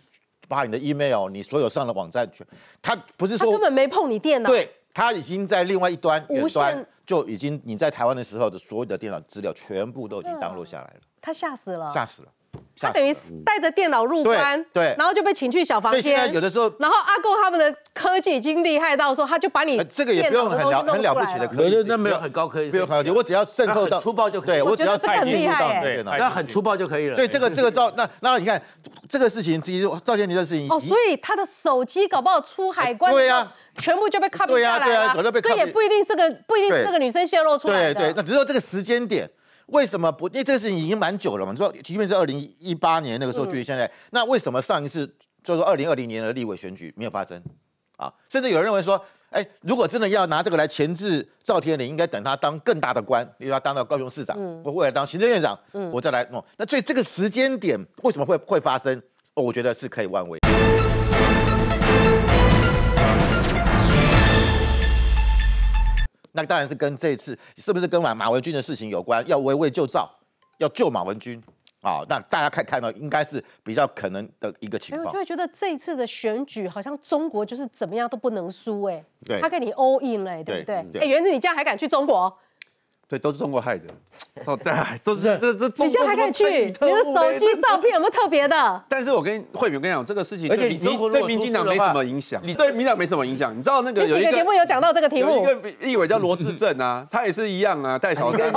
[0.48, 2.46] 把你的 email，你所有上的网站全，
[2.82, 4.50] 他不是说根本没碰你电脑。
[4.50, 12.28] 对他已经在另外一端远端就已经你在台湾的时候的所有的电脑资料全部都已经当落下来了，他吓死了，吓死了。
[12.80, 16.02] 他等于带着电脑入关，对，然后就被请去小房间。
[16.02, 27.14] 所以现在有的时候，然后阿贡他们的科技已经厉害到说，他就把你这个也不用很了很了不起的科技，那没有很高科技，不用很高级，我只要渗透到粗暴就可以，对我只要太进入到电脑，那很粗暴就可以了。
[27.14, 28.60] 所以这个 这个照那那你看
[29.08, 33.48] 这个事情，其实赵天林的事情哦，所以他的手机搞不好出海关，对呀，
[33.78, 39.30] 全部就被 copy 下来了，所以也不一定是个不一定是这个女生泄露出来的，对对，那只是这个时间点。
[39.66, 40.28] 为什么不？
[40.28, 41.52] 因为这个事情已经蛮久了嘛。
[41.52, 45.06] 你说，即便是二零一八年那个时候，距离现在，那为什么上一次
[45.42, 47.42] 就是说二零二零年的立委选举没有发生？
[47.96, 55.58] 啊，甚至有人认为说，哎，如果真的要拿这个来钳制赵天麟，应该等他当更大的官，例如他当到高雄市长，我未来当行政院长，
[55.92, 56.44] 我再来弄。
[56.56, 59.00] 那所以这个时间点为什么会会发生？
[59.34, 60.38] 哦，我觉得是可以万位。
[66.32, 69.26] 那当然是跟这次是不是跟马马文君的事情有关？
[69.28, 70.10] 要围魏救赵，
[70.58, 71.42] 要救马文君
[71.82, 72.02] 啊！
[72.08, 75.08] 那大家看看到应该是比较可能的一个情况。
[75.08, 80.76] 我就会觉得这一次的选举好像中国就是怎么样都不能输哎，对，他跟你 all in 嘞，对不对？
[81.00, 82.32] 哎，原子，你这样还敢去中国？
[83.12, 83.84] 对，都是中国害的。
[84.46, 84.72] 哦，对，
[85.04, 85.84] 都是 这这这。
[85.84, 86.44] 你现在还敢去？
[86.46, 88.56] 你的手机照片有没有特别的？
[88.88, 93.54] 但是我跟慧敏跟你讲，这个事情而且你对民进党没什么影响，你对民党没什么影响。
[93.54, 98.50] 你知道那个有一个节目有讲到这个题目，有一个议委叫罗志正啊，他也是一样啊，带小三。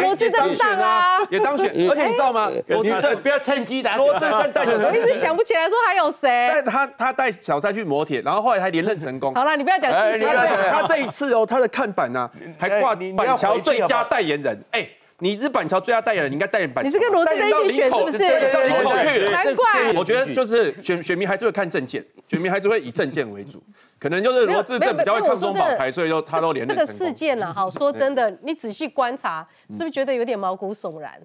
[0.00, 2.50] 罗志正上啊，也当选，而且你知道吗？
[2.68, 3.96] 罗志正不要趁机打。
[3.96, 6.50] 罗志正带小三，我一直想不起来说还有谁。
[6.54, 9.34] 但他他带小三去磨铁，然后后来还连任成功。
[9.34, 10.26] 好了，你不要讲细节。
[10.70, 14.88] 他这一次哦，他的看板呢还挂板桥最佳代言人，哎。
[15.18, 16.86] 你是板桥最佳代言人，你应该代言板桥。
[16.86, 19.30] 你是跟罗志在一起选是不是？
[19.30, 19.90] 难怪。
[19.94, 23.58] 我觉得就是选选民还是会看证件，选民还是会以证件为主，
[23.98, 31.18] 可能就是罗志正比较会看中保台，所以就他都连任这个事件了哈，说真的，你仔细观察，是不是觉得有点毛骨悚然？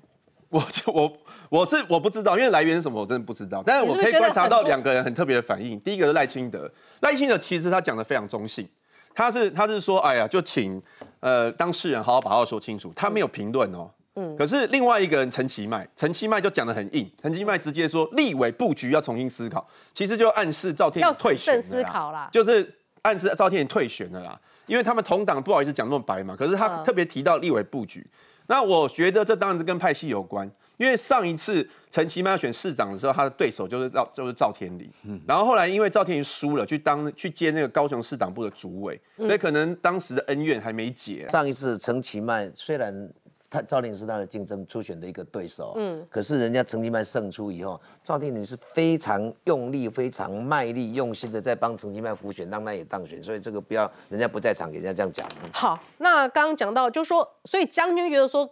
[0.50, 1.14] 我我
[1.50, 3.62] 我是我不知道，因为来源是什么，我真的不知道。
[3.66, 5.78] 但是我可以观察到两个人很特别的反应。
[5.82, 8.66] 第一个是赖清德，赖清德其实他讲的非常中性，
[9.14, 10.82] 他是他是说，哎呀，就请。
[11.22, 13.90] 呃，当事人好好把话说清楚，他没有评论哦。
[14.16, 14.36] 嗯。
[14.36, 22.70] 可是另外一个人陈其迈，陈其迈就讲的很硬，陈其迈直接说立委布局要重新思考，其实就暗示赵天退选思考啦，就是
[23.04, 26.36] 暗示赵天退选了啦，因为他们同党不好意思讲那么白嘛。
[26.36, 28.06] 可是他特别提到立委布局，
[28.48, 30.50] 那我觉得这当然是跟派系有关。
[30.82, 34.92] 因为上一次陈其迈要选市长的时候，他的对手就是赵就是赵天麟，
[35.28, 41.30] 然后后来因为赵天麟输了，去当去接那个高雄市党部的主委，所以可能当时的恩怨还没解。
[41.30, 43.08] 上一次陈其迈虽然
[43.48, 53.22] 他赵天麟是他的竞争初选的一个对手，嗯，可是人家陈其迈胜出以后，赵天麟是非常用力、非常卖力、用心的在帮陈其迈辅选，让他也当选。
[53.22, 55.30] 所以这个不要人家不在场给人家这样讲。
[55.54, 58.52] 好，那刚刚讲到就是说，所以将军觉得说。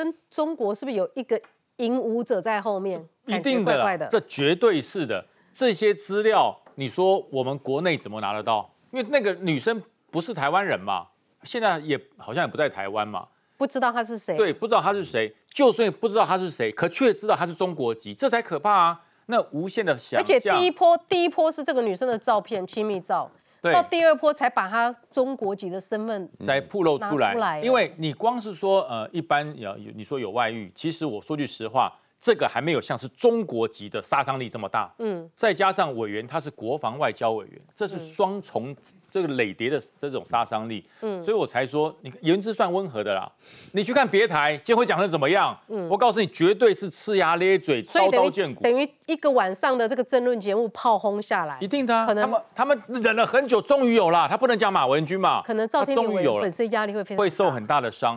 [0.00, 1.38] 跟中国是不是有一个
[1.76, 3.06] 引武者在后面？
[3.26, 5.22] 一定的，这绝对是的。
[5.52, 8.74] 这些资料，你说我们国内怎么拿得到？
[8.92, 11.06] 因为那个女生不是台湾人嘛，
[11.42, 13.28] 现在也好像也不在台湾嘛，
[13.58, 14.38] 不知道她是谁。
[14.38, 15.36] 对，不知道她是谁。
[15.50, 19.02] 就算不知道她是谁，可却知道她是中国籍，这才可怕啊！
[19.26, 20.20] 那无限的想象。
[20.20, 23.30] 而且第一波，第一波是这个女生的照片，亲密照。
[23.60, 31.92] 到第二波才把他中国籍的身份才暴露出来，因为你光是说呃，一般有你说有外遇，其实我说句实话。
[32.20, 38.76] 这个还没有像是中国籍的杀伤力这么大，嗯，再加上委员他是国防外交委员，这是双重
[39.10, 43.30] 这个累叠的这种杀伤力，嗯，所以我才说，你言之算温和的啦。
[43.72, 45.58] 你去看别台，今天会讲的怎么样？
[45.68, 48.62] 嗯，我告诉你，绝对是呲牙咧嘴、刀刀见骨。
[48.62, 52.06] 等于一个晚上的这个争论节目炮轰下来，一定的。
[52.06, 54.28] 可能他们他们忍了很久，终于有了。
[54.28, 55.40] 他不能讲马文君嘛？
[55.42, 58.14] 可能赵天终于有了，本身压力会非常会受很大的伤。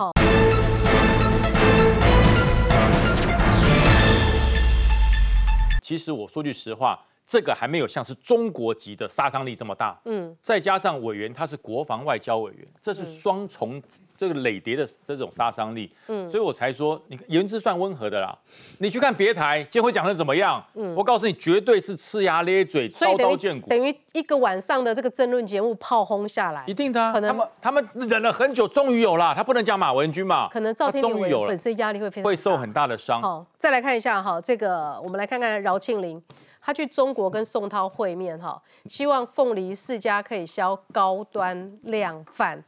[5.93, 7.05] 其实我说句实话。
[7.25, 13.81] 这个还没有像是中国籍的杀伤力这么大，嗯，再加上委员他是国防外交委员，这是双重
[14.15, 18.37] 这个累叠的这种杀伤力，嗯，所以我才说你言之算温和的啦。
[18.79, 20.63] 你去看别台，今天会讲的怎么样？
[20.75, 23.69] 嗯，我告诉你，绝对是呲牙咧嘴、刀刀见骨。
[23.69, 27.11] 等于一个晚上的这个争论节目炮轰下来，一定的。
[27.13, 29.33] 可能他们他们忍了很久，终于有了。
[29.33, 30.49] 他不能讲马文君嘛？
[30.49, 33.21] 可能赵天麟本身压力会非常会受很大的伤。
[33.21, 36.21] 好，再来看一下哈，这个我们来看看饶庆林。
[36.65, 42.63] 他去中国跟宋涛会面，哈，希望凤梨世家可以销高端量贩，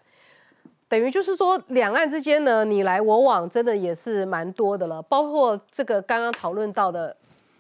[0.89, 5.01] 等于就是说两岸之间呢你来我往，真的也是蛮多的了。
[5.03, 7.15] 包括这个刚刚讨论到的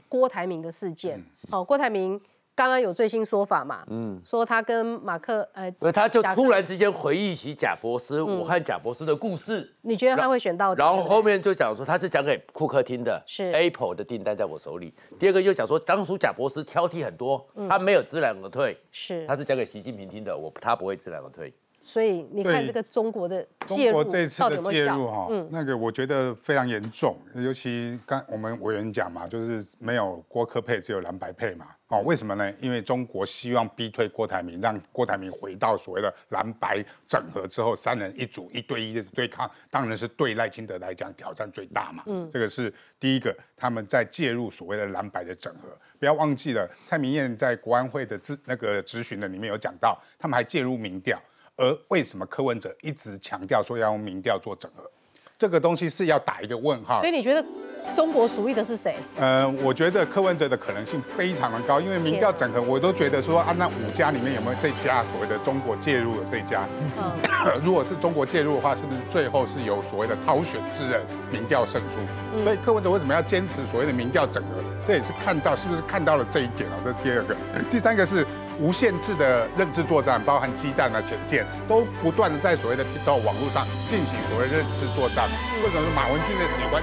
[0.09, 2.19] 郭台铭的事件，哦，郭台铭
[2.55, 9.69] 刚刚有最新说法嘛，嗯，说他跟马克，呃，所以他就突然之间回忆起贾博士，我和贾博士的故事。
[9.81, 10.73] 你觉得他会选到？
[10.75, 14.93] 然后后面就讲说他是讲给库克听的，是 Apple 的订单在我手里。
[15.19, 21.53] 第二个又讲说当初贾博士挑剔很多，他没有知难而退，是，他是讲给习近平听的，我他不会知难而退。
[21.85, 31.67] 所以你看这个中国的介入，中国这次的介入哈，那个我觉得非常严重，尤其刚我们委员讲嘛，就是没有郭科配，只有蓝白配嘛。
[31.89, 32.51] 哦，为什么呢？
[32.59, 42.01] 因为中国希望逼退郭台铭，让郭台铭回到所谓的蓝白整合之后，三人一组一对一的对抗，当然是对赖清德来讲挑战最大嘛。
[42.07, 45.69] 嗯，这个是第一个，他们在介入所谓的蓝白的整合。
[45.99, 51.21] 不要忘记了，蔡明燕在国安会的咨那个咨询的里面有讲到，他们还介入民调。
[51.57, 54.89] 而为什么柯文哲一直强调说要用民调做整合？
[55.37, 57.01] 这个东西是要打一个问号。
[57.01, 57.45] 所以你觉得
[57.93, 58.95] 中国属意的是谁？
[59.17, 66.65] 呃，我觉得柯文哲的可能性非常的高，因为民调整合，我都觉得说啊，那五家里面有没有这家所谓的中国介入的这家？
[66.97, 67.11] 嗯，
[67.61, 72.43] 如果是中国介入的话，是不是最后是有所谓的掏选之人民调胜出？
[72.45, 74.63] 所以柯文哲为什么要坚持所谓的民调整合？
[74.87, 76.75] 这也是看到是不是看到了这一点啊？
[76.83, 77.35] 这是第二个，
[77.69, 78.25] 第三个是。
[78.57, 85.27] 无限制的认知作战，包含鸡蛋啊、潜舰，都不断的在所谓的 TikTok 网络上进行所谓认知作战。
[85.61, 86.81] 为什么马文军的有关？